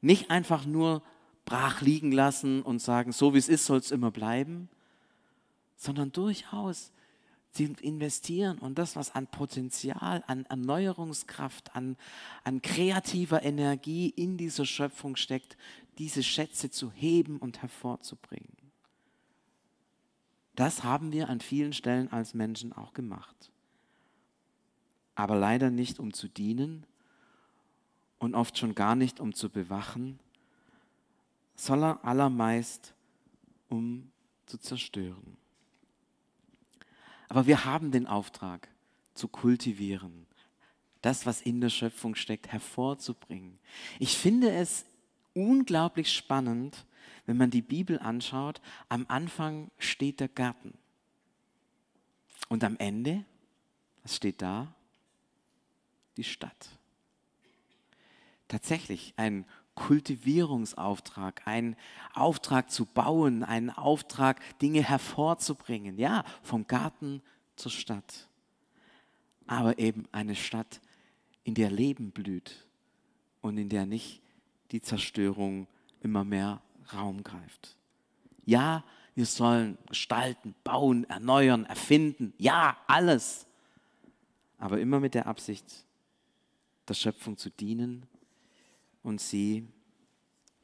nicht 0.00 0.30
einfach 0.30 0.64
nur 0.64 1.02
brach 1.44 1.82
liegen 1.82 2.10
lassen 2.10 2.62
und 2.62 2.80
sagen, 2.80 3.12
so 3.12 3.34
wie 3.34 3.38
es 3.38 3.48
ist, 3.48 3.66
soll 3.66 3.78
es 3.78 3.90
immer 3.90 4.10
bleiben, 4.10 4.70
sondern 5.76 6.10
durchaus 6.10 6.90
Sie 7.56 7.72
investieren 7.80 8.58
und 8.58 8.78
das, 8.78 8.96
was 8.96 9.14
an 9.14 9.28
Potenzial, 9.28 10.24
an 10.26 10.44
Erneuerungskraft, 10.46 11.76
an, 11.76 11.96
an 12.42 12.62
kreativer 12.62 13.44
Energie 13.44 14.08
in 14.08 14.36
dieser 14.36 14.66
Schöpfung 14.66 15.14
steckt, 15.14 15.56
diese 15.98 16.24
Schätze 16.24 16.70
zu 16.70 16.90
heben 16.90 17.38
und 17.38 17.62
hervorzubringen. 17.62 18.56
Das 20.56 20.82
haben 20.82 21.12
wir 21.12 21.28
an 21.28 21.40
vielen 21.40 21.72
Stellen 21.72 22.12
als 22.12 22.34
Menschen 22.34 22.72
auch 22.72 22.92
gemacht. 22.92 23.52
Aber 25.14 25.36
leider 25.36 25.70
nicht, 25.70 26.00
um 26.00 26.12
zu 26.12 26.26
dienen 26.26 26.86
und 28.18 28.34
oft 28.34 28.58
schon 28.58 28.74
gar 28.74 28.96
nicht, 28.96 29.20
um 29.20 29.32
zu 29.32 29.48
bewachen, 29.48 30.18
sondern 31.54 31.98
allermeist, 31.98 32.94
um 33.68 34.10
zu 34.46 34.58
zerstören. 34.58 35.36
Aber 37.28 37.46
wir 37.46 37.64
haben 37.64 37.90
den 37.90 38.06
Auftrag 38.06 38.68
zu 39.14 39.28
kultivieren, 39.28 40.26
das, 41.02 41.26
was 41.26 41.42
in 41.42 41.60
der 41.60 41.70
Schöpfung 41.70 42.14
steckt, 42.14 42.48
hervorzubringen. 42.48 43.58
Ich 43.98 44.16
finde 44.16 44.50
es 44.50 44.84
unglaublich 45.34 46.12
spannend, 46.12 46.86
wenn 47.26 47.36
man 47.36 47.50
die 47.50 47.62
Bibel 47.62 47.98
anschaut. 47.98 48.60
Am 48.88 49.04
Anfang 49.08 49.70
steht 49.78 50.20
der 50.20 50.28
Garten. 50.28 50.76
Und 52.48 52.64
am 52.64 52.76
Ende, 52.76 53.24
was 54.02 54.16
steht 54.16 54.42
da? 54.42 54.74
Die 56.16 56.24
Stadt. 56.24 56.68
Tatsächlich 58.48 59.14
ein 59.16 59.46
Kultivierungsauftrag, 59.74 61.42
ein 61.46 61.76
Auftrag 62.12 62.70
zu 62.70 62.86
bauen, 62.86 63.42
einen 63.42 63.70
Auftrag, 63.70 64.40
Dinge 64.60 64.82
hervorzubringen. 64.82 65.98
Ja, 65.98 66.24
vom 66.42 66.66
Garten 66.66 67.22
zur 67.56 67.72
Stadt. 67.72 68.28
Aber 69.46 69.78
eben 69.78 70.06
eine 70.12 70.36
Stadt, 70.36 70.80
in 71.44 71.54
der 71.54 71.70
Leben 71.70 72.10
blüht 72.10 72.66
und 73.42 73.58
in 73.58 73.68
der 73.68 73.84
nicht 73.84 74.22
die 74.70 74.80
Zerstörung 74.80 75.66
immer 76.00 76.24
mehr 76.24 76.62
Raum 76.92 77.22
greift. 77.22 77.76
Ja, 78.46 78.84
wir 79.14 79.26
sollen 79.26 79.78
gestalten, 79.86 80.54
bauen, 80.64 81.04
erneuern, 81.04 81.64
erfinden. 81.66 82.32
Ja, 82.38 82.76
alles. 82.86 83.46
Aber 84.58 84.80
immer 84.80 85.00
mit 85.00 85.14
der 85.14 85.26
Absicht, 85.26 85.84
der 86.88 86.94
Schöpfung 86.94 87.36
zu 87.36 87.50
dienen 87.50 88.06
und 89.04 89.20
sie 89.20 89.68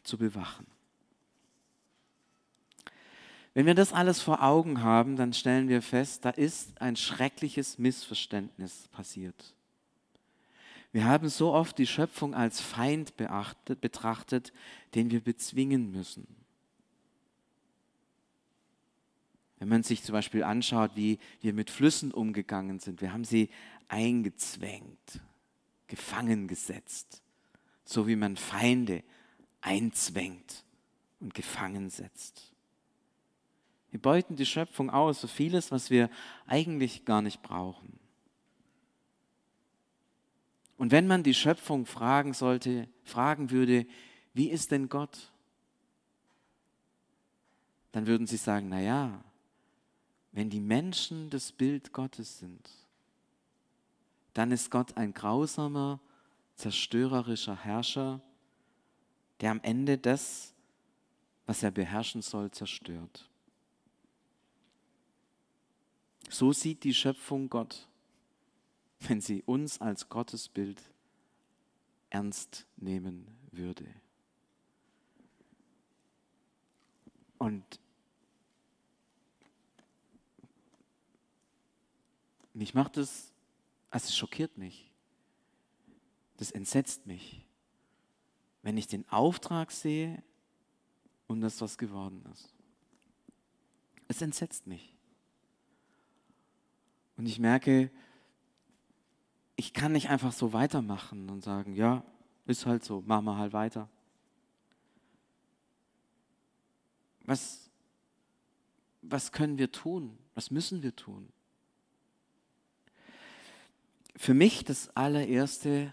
zu 0.03 0.19
bewachen. 0.19 0.67
Wenn 3.55 3.67
wir 3.67 3.75
das 3.75 3.93
alles 3.93 4.21
vor 4.21 4.43
Augen 4.43 4.83
haben, 4.83 5.17
dann 5.17 5.33
stellen 5.33 5.69
wir 5.69 5.83
fest, 5.83 6.25
da 6.25 6.31
ist 6.31 6.81
ein 6.81 6.97
schreckliches 6.97 7.79
Missverständnis 7.79 8.89
passiert. 8.89 9.55
Wir 10.93 11.05
haben 11.05 11.29
so 11.29 11.53
oft 11.53 11.79
die 11.79 11.87
Schöpfung 11.87 12.35
als 12.35 12.61
Feind 12.61 13.17
beachtet, 13.17 13.81
betrachtet, 13.81 14.53
den 14.95 15.11
wir 15.11 15.21
bezwingen 15.21 15.93
müssen. 15.93 16.27
Wenn 19.59 19.69
man 19.69 19.83
sich 19.83 20.03
zum 20.03 20.15
Beispiel 20.15 20.43
anschaut, 20.43 20.93
wie 20.95 21.19
wir 21.43 21.53
mit 21.53 21.71
Flüssen 21.71 22.13
umgegangen 22.13 22.81
sind, 22.81 23.03
wir 23.03 23.13
haben 23.13 23.25
sie 23.25 23.51
eingezwängt, 23.89 25.21
gefangen 25.87 26.49
gesetzt, 26.49 27.23
so 27.91 28.07
wie 28.07 28.15
man 28.15 28.37
Feinde 28.37 29.03
einzwängt 29.61 30.65
und 31.19 31.35
gefangen 31.35 31.91
setzt. 31.91 32.53
Wir 33.91 34.01
beuten 34.01 34.37
die 34.37 34.47
Schöpfung 34.47 34.91
aus, 34.91 35.21
so 35.21 35.27
vieles, 35.27 35.73
was 35.73 35.91
wir 35.91 36.09
eigentlich 36.47 37.05
gar 37.05 37.21
nicht 37.21 37.43
brauchen. 37.43 37.99
Und 40.77 40.93
wenn 40.93 41.09
man 41.09 41.25
die 41.25 41.35
Schöpfung 41.35 41.85
fragen 41.85 42.33
sollte, 42.33 42.89
fragen 43.03 43.51
würde, 43.51 43.87
wie 44.35 44.51
ist 44.51 44.71
denn 44.71 44.89
Gott? 44.89 45.33
Dann 47.91 48.07
würden 48.07 48.29
sie 48.29 48.37
sagen, 48.37 48.69
na 48.69 48.81
ja, 48.81 49.25
wenn 50.31 50.49
die 50.49 50.61
Menschen 50.61 51.29
das 51.29 51.51
Bild 51.51 51.93
Gottes 51.93 52.39
sind, 52.39 52.71
dann 54.33 54.53
ist 54.53 54.71
Gott 54.71 54.97
ein 54.97 55.13
grausamer, 55.13 55.99
zerstörerischer 56.61 57.57
Herrscher, 57.57 58.21
der 59.41 59.51
am 59.51 59.61
Ende 59.63 59.97
das, 59.97 60.55
was 61.47 61.63
er 61.63 61.71
beherrschen 61.71 62.21
soll, 62.21 62.51
zerstört. 62.51 63.29
So 66.29 66.53
sieht 66.53 66.85
die 66.85 66.95
Schöpfung 66.95 67.49
Gott, 67.49 67.89
wenn 69.01 69.21
sie 69.21 69.43
uns 69.43 69.81
als 69.81 70.09
Gottesbild 70.09 70.81
ernst 72.11 72.67
nehmen 72.77 73.27
würde. 73.51 73.87
Und 77.39 77.81
mich 82.53 82.75
macht 82.75 82.99
es, 82.99 83.33
also 83.91 84.05
es 84.09 84.17
schockiert 84.17 84.59
mich. 84.59 84.90
Das 86.41 86.51
entsetzt 86.51 87.07
mich, 87.07 87.47
wenn 88.63 88.79
ich 88.79 88.87
den 88.87 89.07
Auftrag 89.11 89.71
sehe 89.71 90.23
und 91.27 91.43
das, 91.43 91.61
was 91.61 91.77
geworden 91.77 92.25
ist. 92.33 92.55
Es 94.09 94.23
entsetzt 94.23 94.67
mich. 94.67 94.97
Und 97.19 97.27
ich 97.27 97.39
merke, 97.39 97.91
ich 99.55 99.75
kann 99.75 99.93
nicht 99.93 100.09
einfach 100.09 100.33
so 100.33 100.55
weitermachen 100.55 101.29
und 101.29 101.43
sagen, 101.45 101.75
ja, 101.75 102.03
ist 102.47 102.65
halt 102.65 102.85
so, 102.85 103.03
machen 103.03 103.27
wir 103.27 103.37
halt 103.37 103.53
weiter. 103.53 103.91
Was, 107.27 107.69
was 109.03 109.31
können 109.31 109.59
wir 109.59 109.71
tun? 109.71 110.19
Was 110.35 110.51
müssen 110.51 110.83
wir 110.83 110.97
tun? 110.97 111.31
Für 114.17 114.33
mich 114.33 114.65
das 114.65 114.89
allererste 114.97 115.93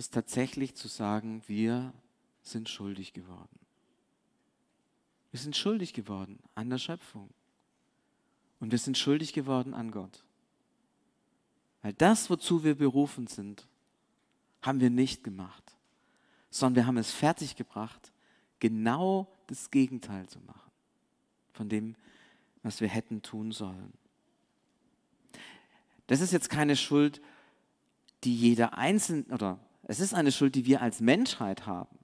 ist 0.00 0.14
tatsächlich 0.14 0.74
zu 0.74 0.88
sagen, 0.88 1.42
wir 1.46 1.92
sind 2.40 2.70
schuldig 2.70 3.12
geworden. 3.12 3.58
Wir 5.30 5.38
sind 5.38 5.54
schuldig 5.54 5.92
geworden 5.92 6.38
an 6.54 6.70
der 6.70 6.78
Schöpfung. 6.78 7.28
Und 8.60 8.70
wir 8.70 8.78
sind 8.78 8.96
schuldig 8.96 9.34
geworden 9.34 9.74
an 9.74 9.90
Gott. 9.90 10.24
Weil 11.82 11.92
das, 11.92 12.30
wozu 12.30 12.64
wir 12.64 12.76
berufen 12.76 13.26
sind, 13.26 13.68
haben 14.62 14.80
wir 14.80 14.88
nicht 14.88 15.22
gemacht, 15.22 15.76
sondern 16.48 16.76
wir 16.76 16.86
haben 16.86 16.96
es 16.96 17.12
fertiggebracht, 17.12 18.10
genau 18.58 19.30
das 19.48 19.70
Gegenteil 19.70 20.26
zu 20.30 20.40
machen 20.40 20.70
von 21.52 21.68
dem, 21.68 21.94
was 22.62 22.80
wir 22.80 22.88
hätten 22.88 23.20
tun 23.20 23.52
sollen. 23.52 23.92
Das 26.06 26.22
ist 26.22 26.32
jetzt 26.32 26.48
keine 26.48 26.76
Schuld, 26.76 27.20
die 28.24 28.34
jeder 28.34 28.78
Einzelne, 28.78 29.24
oder 29.34 29.60
es 29.90 29.98
ist 29.98 30.14
eine 30.14 30.30
Schuld, 30.30 30.54
die 30.54 30.66
wir 30.66 30.82
als 30.82 31.00
Menschheit 31.00 31.66
haben. 31.66 31.98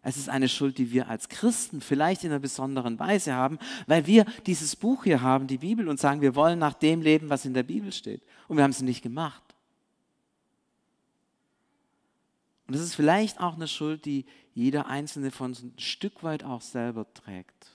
Es 0.00 0.16
ist 0.16 0.30
eine 0.30 0.48
Schuld, 0.48 0.78
die 0.78 0.90
wir 0.90 1.08
als 1.08 1.28
Christen 1.28 1.82
vielleicht 1.82 2.24
in 2.24 2.30
einer 2.30 2.38
besonderen 2.38 2.98
Weise 2.98 3.34
haben, 3.34 3.58
weil 3.86 4.06
wir 4.06 4.24
dieses 4.46 4.74
Buch 4.74 5.04
hier 5.04 5.20
haben, 5.20 5.48
die 5.48 5.58
Bibel, 5.58 5.86
und 5.86 6.00
sagen, 6.00 6.22
wir 6.22 6.34
wollen 6.34 6.58
nach 6.58 6.72
dem 6.72 7.02
leben, 7.02 7.28
was 7.28 7.44
in 7.44 7.52
der 7.52 7.62
Bibel 7.62 7.92
steht. 7.92 8.22
Und 8.48 8.56
wir 8.56 8.64
haben 8.64 8.70
es 8.70 8.80
nicht 8.80 9.02
gemacht. 9.02 9.42
Und 12.66 12.74
das 12.74 12.82
ist 12.82 12.94
vielleicht 12.94 13.38
auch 13.38 13.56
eine 13.56 13.68
Schuld, 13.68 14.06
die 14.06 14.24
jeder 14.54 14.86
Einzelne 14.86 15.30
von 15.32 15.50
uns 15.50 15.62
ein 15.62 15.78
Stück 15.78 16.22
weit 16.22 16.42
auch 16.42 16.62
selber 16.62 17.12
trägt, 17.12 17.70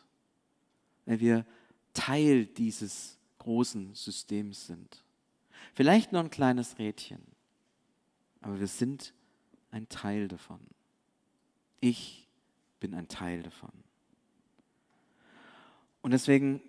weil 1.06 1.20
wir 1.20 1.46
Teil 1.94 2.48
dieses 2.48 3.20
großen 3.38 3.94
Systems 3.94 4.66
sind. 4.66 5.04
Vielleicht 5.76 6.14
nur 6.14 6.22
ein 6.22 6.32
kleines 6.32 6.80
Rädchen, 6.80 7.22
aber 8.42 8.60
wir 8.60 8.68
sind 8.68 9.14
ein 9.72 9.88
Teil 9.90 10.28
davon. 10.28 10.60
Ich 11.80 12.28
bin 12.80 12.94
ein 12.94 13.08
Teil 13.08 13.44
davon. 13.44 13.72
Und 16.02 16.12
deswegen 16.12 16.62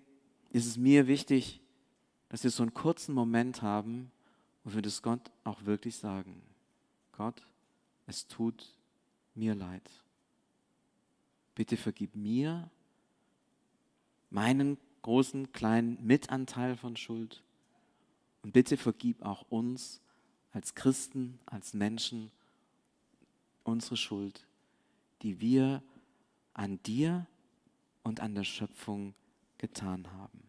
ist 0.51 0.67
es 0.67 0.77
mir 0.77 1.07
wichtig, 1.07 1.59
dass 2.29 2.43
wir 2.43 2.51
so 2.51 2.63
einen 2.63 2.73
kurzen 2.73 3.13
Moment 3.13 3.61
haben, 3.61 4.11
wo 4.63 4.73
wir 4.73 4.81
das 4.81 5.01
Gott 5.01 5.31
auch 5.43 5.65
wirklich 5.65 5.95
sagen. 5.95 6.41
Gott, 7.11 7.45
es 8.07 8.27
tut 8.27 8.75
mir 9.35 9.55
leid. 9.55 9.89
Bitte 11.55 11.77
vergib 11.77 12.15
mir 12.15 12.69
meinen 14.29 14.77
großen, 15.01 15.51
kleinen 15.51 16.03
Mitanteil 16.05 16.75
von 16.75 16.95
Schuld. 16.95 17.43
Und 18.41 18.53
bitte 18.53 18.77
vergib 18.77 19.21
auch 19.21 19.45
uns 19.49 20.01
als 20.53 20.75
Christen, 20.75 21.39
als 21.45 21.73
Menschen 21.73 22.31
unsere 23.63 23.97
Schuld, 23.97 24.45
die 25.21 25.41
wir 25.41 25.83
an 26.53 26.81
dir 26.83 27.25
und 28.03 28.19
an 28.19 28.35
der 28.35 28.43
Schöpfung 28.43 29.15
getan 29.57 30.11
haben. 30.13 30.43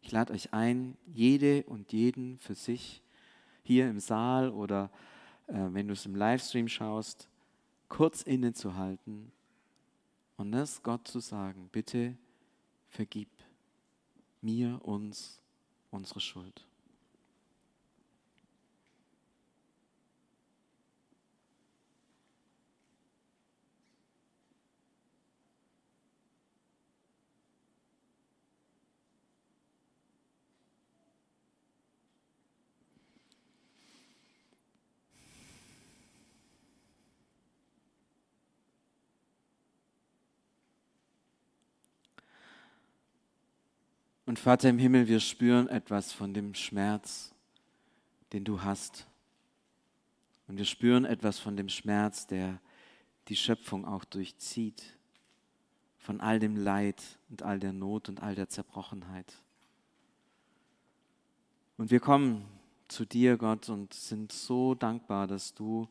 Ich 0.00 0.10
lade 0.10 0.32
euch 0.32 0.52
ein, 0.52 0.96
jede 1.06 1.62
und 1.64 1.92
jeden 1.92 2.38
für 2.38 2.54
sich 2.54 3.02
hier 3.62 3.88
im 3.88 4.00
Saal 4.00 4.50
oder 4.50 4.90
äh, 5.46 5.54
wenn 5.70 5.86
du 5.86 5.92
es 5.92 6.06
im 6.06 6.16
Livestream 6.16 6.68
schaust, 6.68 7.28
kurz 7.88 8.22
innezuhalten 8.22 9.30
und 10.36 10.52
das 10.52 10.82
Gott 10.82 11.06
zu 11.06 11.20
sagen, 11.20 11.68
bitte 11.70 12.16
vergib 12.88 13.28
mir, 14.40 14.80
uns, 14.82 15.40
unsere 15.90 16.20
Schuld. 16.20 16.66
Und 44.32 44.38
Vater 44.38 44.70
im 44.70 44.78
Himmel, 44.78 45.08
wir 45.08 45.20
spüren 45.20 45.68
etwas 45.68 46.10
von 46.10 46.32
dem 46.32 46.54
Schmerz, 46.54 47.34
den 48.32 48.44
du 48.44 48.62
hast. 48.62 49.06
Und 50.48 50.56
wir 50.56 50.64
spüren 50.64 51.04
etwas 51.04 51.38
von 51.38 51.54
dem 51.54 51.68
Schmerz, 51.68 52.26
der 52.28 52.58
die 53.28 53.36
Schöpfung 53.36 53.84
auch 53.84 54.06
durchzieht. 54.06 54.96
Von 55.98 56.22
all 56.22 56.38
dem 56.38 56.56
Leid 56.56 57.02
und 57.28 57.42
all 57.42 57.60
der 57.60 57.74
Not 57.74 58.08
und 58.08 58.22
all 58.22 58.34
der 58.34 58.48
Zerbrochenheit. 58.48 59.34
Und 61.76 61.90
wir 61.90 62.00
kommen 62.00 62.46
zu 62.88 63.04
dir, 63.04 63.36
Gott, 63.36 63.68
und 63.68 63.92
sind 63.92 64.32
so 64.32 64.74
dankbar, 64.74 65.26
dass 65.26 65.52
du 65.52 65.90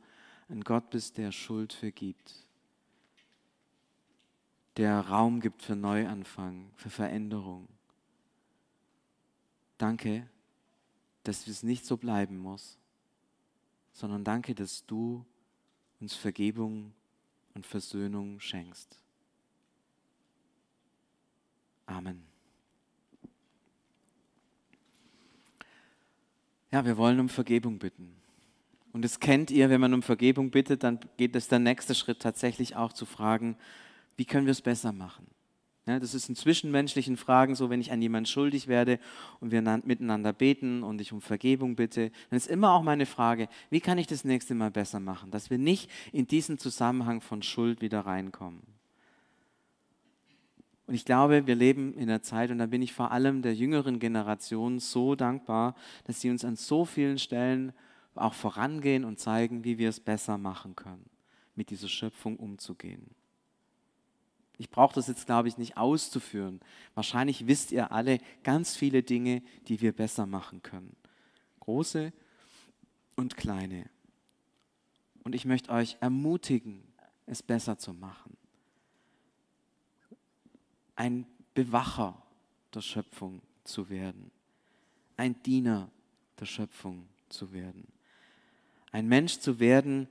ein 0.50 0.62
Gott 0.62 0.90
bist, 0.90 1.20
der 1.20 1.32
Schuld 1.32 1.74
vergibt, 1.74 2.34
der 4.78 5.00
Raum 5.00 5.42
gibt 5.42 5.62
für 5.62 5.76
Neuanfang, 5.76 6.72
für 6.76 6.90
Veränderung. 6.90 7.68
Danke, 9.82 10.30
dass 11.24 11.48
es 11.48 11.64
nicht 11.64 11.88
so 11.88 11.98
bleiben 11.98 12.38
muss, 12.38 12.78
sondern 13.94 14.24
danke, 14.24 14.54
dass 14.54 14.86
du 14.86 15.26
uns 16.00 16.14
Vergebung 16.14 16.94
und 17.56 17.66
Versöhnung 17.66 18.40
schenkst. 18.40 19.02
Amen. 21.88 22.22
Ja, 26.70 26.86
wir 26.86 26.96
wollen 26.96 27.20
um 27.20 27.28
Vergebung 27.28 27.80
bitten. 27.80 28.16
Und 28.94 29.02
das 29.02 29.20
kennt 29.20 29.50
ihr, 29.50 29.72
wenn 29.72 29.82
man 29.82 29.96
um 29.96 30.04
Vergebung 30.04 30.52
bittet, 30.52 30.84
dann 30.84 31.00
geht 31.18 31.36
es 31.36 31.48
der 31.48 31.58
nächste 31.58 31.96
Schritt 31.96 32.22
tatsächlich 32.22 32.76
auch 32.76 32.94
zu 32.94 33.08
fragen, 33.08 33.58
wie 34.16 34.26
können 34.26 34.46
wir 34.46 34.52
es 34.52 34.62
besser 34.62 34.92
machen? 34.92 35.26
Ja, 35.88 36.00
das 36.00 36.14
ist 36.14 36.30
in 36.30 36.36
zwischenmenschlichen 36.36 37.18
Fragen 37.18 37.56
so, 37.56 37.72
wenn 37.72 37.82
ich 37.82 37.92
an 37.92 38.02
jemanden 38.02 38.28
schuldig 38.28 38.68
werde 38.68 39.00
und 39.40 39.52
wir 39.52 39.62
miteinander 39.84 40.32
beten 40.32 40.84
und 40.84 41.02
ich 41.02 41.12
um 41.12 41.22
Vergebung 41.22 41.76
bitte, 41.76 42.12
dann 42.30 42.38
ist 42.38 42.48
immer 42.48 42.74
auch 42.74 42.84
meine 42.84 43.08
Frage, 43.08 43.48
wie 43.72 43.80
kann 43.80 43.98
ich 43.98 44.06
das 44.06 44.24
nächste 44.24 44.54
Mal 44.54 44.70
besser 44.70 45.00
machen, 45.00 45.32
dass 45.32 45.50
wir 45.50 45.58
nicht 45.58 45.90
in 46.12 46.28
diesen 46.28 46.60
Zusammenhang 46.60 47.20
von 47.20 47.42
Schuld 47.42 47.82
wieder 47.82 48.02
reinkommen. 48.02 48.62
Und 50.86 50.94
ich 50.94 51.06
glaube, 51.06 51.48
wir 51.48 51.56
leben 51.56 51.94
in 51.96 52.10
einer 52.10 52.22
Zeit, 52.22 52.52
und 52.52 52.60
da 52.60 52.68
bin 52.68 52.82
ich 52.82 52.94
vor 52.94 53.12
allem 53.12 53.42
der 53.42 53.56
jüngeren 53.56 53.98
Generation 53.98 54.78
so 54.80 55.16
dankbar, 55.16 55.74
dass 56.04 56.22
sie 56.22 56.30
uns 56.30 56.46
an 56.46 56.58
so 56.58 56.86
vielen 56.86 57.18
Stellen 57.18 57.74
auch 58.14 58.34
vorangehen 58.34 59.06
und 59.06 59.18
zeigen, 59.18 59.64
wie 59.64 59.78
wir 59.78 59.90
es 59.90 60.00
besser 60.00 60.38
machen 60.38 60.76
können, 60.76 61.10
mit 61.56 61.70
dieser 61.70 61.88
Schöpfung 61.88 62.36
umzugehen. 62.38 63.16
Ich 64.62 64.70
brauche 64.70 64.94
das 64.94 65.08
jetzt, 65.08 65.26
glaube 65.26 65.48
ich, 65.48 65.58
nicht 65.58 65.76
auszuführen. 65.76 66.60
Wahrscheinlich 66.94 67.48
wisst 67.48 67.72
ihr 67.72 67.92
alle 67.92 68.20
ganz 68.44 68.76
viele 68.76 69.02
Dinge, 69.02 69.42
die 69.68 69.82
wir 69.82 69.92
besser 69.92 70.28
machen 70.28 70.62
können. 70.62 70.96
Große 71.62 72.14
und 73.16 73.38
kleine. 73.38 73.90
Und 75.24 75.34
ich 75.34 75.46
möchte 75.46 75.72
euch 75.72 75.98
ermutigen, 76.00 76.84
es 77.26 77.42
besser 77.42 77.80
zu 77.80 77.92
machen. 77.96 78.38
Ein 80.96 81.26
Bewacher 81.56 82.22
der 82.72 82.82
Schöpfung 82.82 83.42
zu 83.64 83.90
werden. 83.90 84.30
Ein 85.18 85.42
Diener 85.42 85.90
der 86.40 86.46
Schöpfung 86.46 87.08
zu 87.30 87.52
werden. 87.52 87.88
Ein 88.92 89.08
Mensch 89.08 89.40
zu 89.40 89.60
werden, 89.60 90.08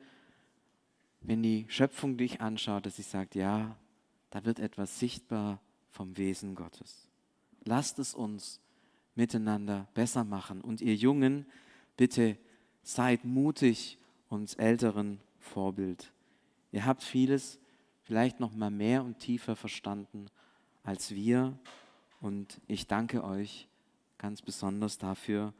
wenn 1.20 1.40
die 1.40 1.66
Schöpfung 1.68 2.16
dich 2.16 2.40
anschaut, 2.40 2.84
dass 2.84 2.96
sie 2.96 3.02
sagt, 3.02 3.36
ja, 3.36 3.76
da 4.30 4.44
wird 4.44 4.58
etwas 4.58 4.98
sichtbar 4.98 5.60
vom 5.90 6.16
Wesen 6.16 6.54
Gottes. 6.54 7.08
Lasst 7.64 7.98
es 7.98 8.14
uns 8.14 8.60
miteinander 9.14 9.86
besser 9.94 10.24
machen. 10.24 10.60
Und 10.60 10.80
ihr 10.80 10.94
Jungen, 10.94 11.46
bitte 11.96 12.38
seid 12.82 13.24
mutig 13.24 13.98
uns 14.28 14.54
Älteren 14.54 15.20
Vorbild. 15.38 16.12
Ihr 16.72 16.86
habt 16.86 17.02
vieles 17.02 17.58
vielleicht 18.02 18.40
noch 18.40 18.54
mal 18.54 18.70
mehr 18.70 19.02
und 19.02 19.18
tiefer 19.18 19.56
verstanden 19.56 20.26
als 20.82 21.10
wir. 21.10 21.58
Und 22.20 22.60
ich 22.66 22.86
danke 22.86 23.24
euch 23.24 23.68
ganz 24.18 24.42
besonders 24.42 24.98
dafür, 24.98 25.52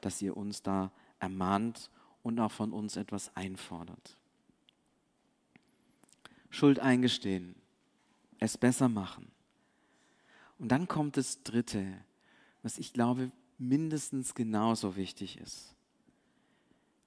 dass 0.00 0.20
ihr 0.22 0.36
uns 0.36 0.62
da 0.62 0.92
ermahnt 1.18 1.90
und 2.22 2.38
auch 2.38 2.52
von 2.52 2.72
uns 2.72 2.96
etwas 2.96 3.34
einfordert. 3.36 4.16
Schuld 6.50 6.78
eingestehen 6.78 7.54
es 8.38 8.58
besser 8.58 8.88
machen. 8.88 9.30
Und 10.58 10.68
dann 10.68 10.88
kommt 10.88 11.16
das 11.16 11.42
Dritte, 11.42 11.84
was 12.62 12.78
ich 12.78 12.92
glaube 12.92 13.30
mindestens 13.58 14.34
genauso 14.34 14.96
wichtig 14.96 15.38
ist. 15.38 15.74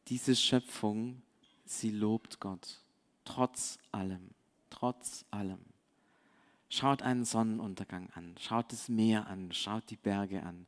Diese 0.08 0.36
Schöpfung, 0.36 1.22
sie 1.66 1.92
lobt 1.92 2.40
Gott, 2.40 2.82
trotz 3.24 3.78
allem, 3.92 4.32
trotz 4.70 5.26
allem. 5.32 5.60
Schaut 6.70 7.02
einen 7.02 7.26
Sonnenuntergang 7.26 8.10
an, 8.16 8.36
schaut 8.40 8.72
das 8.72 8.88
Meer 8.88 9.28
an, 9.28 9.52
schaut 9.52 9.90
die 9.90 9.98
Berge 9.98 10.44
an, 10.44 10.68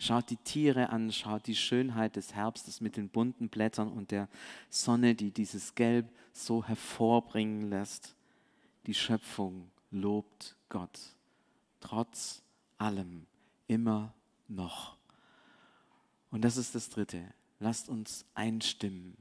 schaut 0.00 0.28
die 0.30 0.36
Tiere 0.36 0.90
an, 0.90 1.12
schaut 1.12 1.46
die 1.46 1.54
Schönheit 1.54 2.16
des 2.16 2.34
Herbstes 2.34 2.80
mit 2.80 2.96
den 2.96 3.08
bunten 3.08 3.48
Blättern 3.48 3.92
und 3.92 4.10
der 4.10 4.28
Sonne, 4.68 5.14
die 5.14 5.30
dieses 5.30 5.76
Gelb 5.76 6.10
so 6.32 6.64
hervorbringen 6.64 7.70
lässt. 7.70 8.16
Die 8.86 8.94
Schöpfung 8.94 9.70
lobt 9.94 10.56
Gott. 10.68 10.98
Trotz 11.80 12.42
allem, 12.78 13.26
immer 13.66 14.12
noch. 14.48 14.96
Und 16.30 16.42
das 16.42 16.56
ist 16.56 16.74
das 16.74 16.90
Dritte. 16.90 17.22
Lasst 17.60 17.88
uns 17.88 18.26
einstimmen 18.34 19.16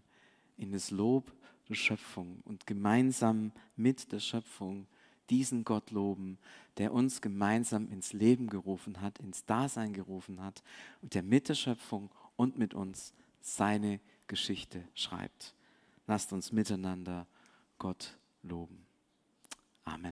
in 0.58 0.72
das 0.72 0.92
Lob 0.92 1.32
der 1.70 1.76
Schöpfung 1.76 2.42
und 2.44 2.68
gemeinsam 2.68 3.52
mit 3.76 4.12
der 4.12 4.20
Schöpfung 4.20 4.88
diesen 5.30 5.64
Gott 5.64 5.92
loben, 5.92 6.38
der 6.78 6.92
uns 6.92 7.22
gemeinsam 7.22 7.88
ins 7.90 8.12
Leben 8.12 8.48
gerufen 8.48 9.00
hat, 9.00 9.20
ins 9.20 9.46
Dasein 9.46 9.94
gerufen 9.94 10.42
hat 10.42 10.64
und 11.02 11.14
der 11.14 11.24
mit 11.24 11.48
der 11.50 11.56
Schöpfung 11.56 12.10
und 12.36 12.58
mit 12.58 12.74
uns 12.74 13.14
seine 13.42 14.00
Geschichte 14.28 14.84
schreibt. 14.94 15.54
Lasst 16.08 16.34
uns 16.34 16.52
miteinander 16.52 17.28
Gott 17.78 18.18
loben. 18.42 18.86
Amen. 19.86 20.02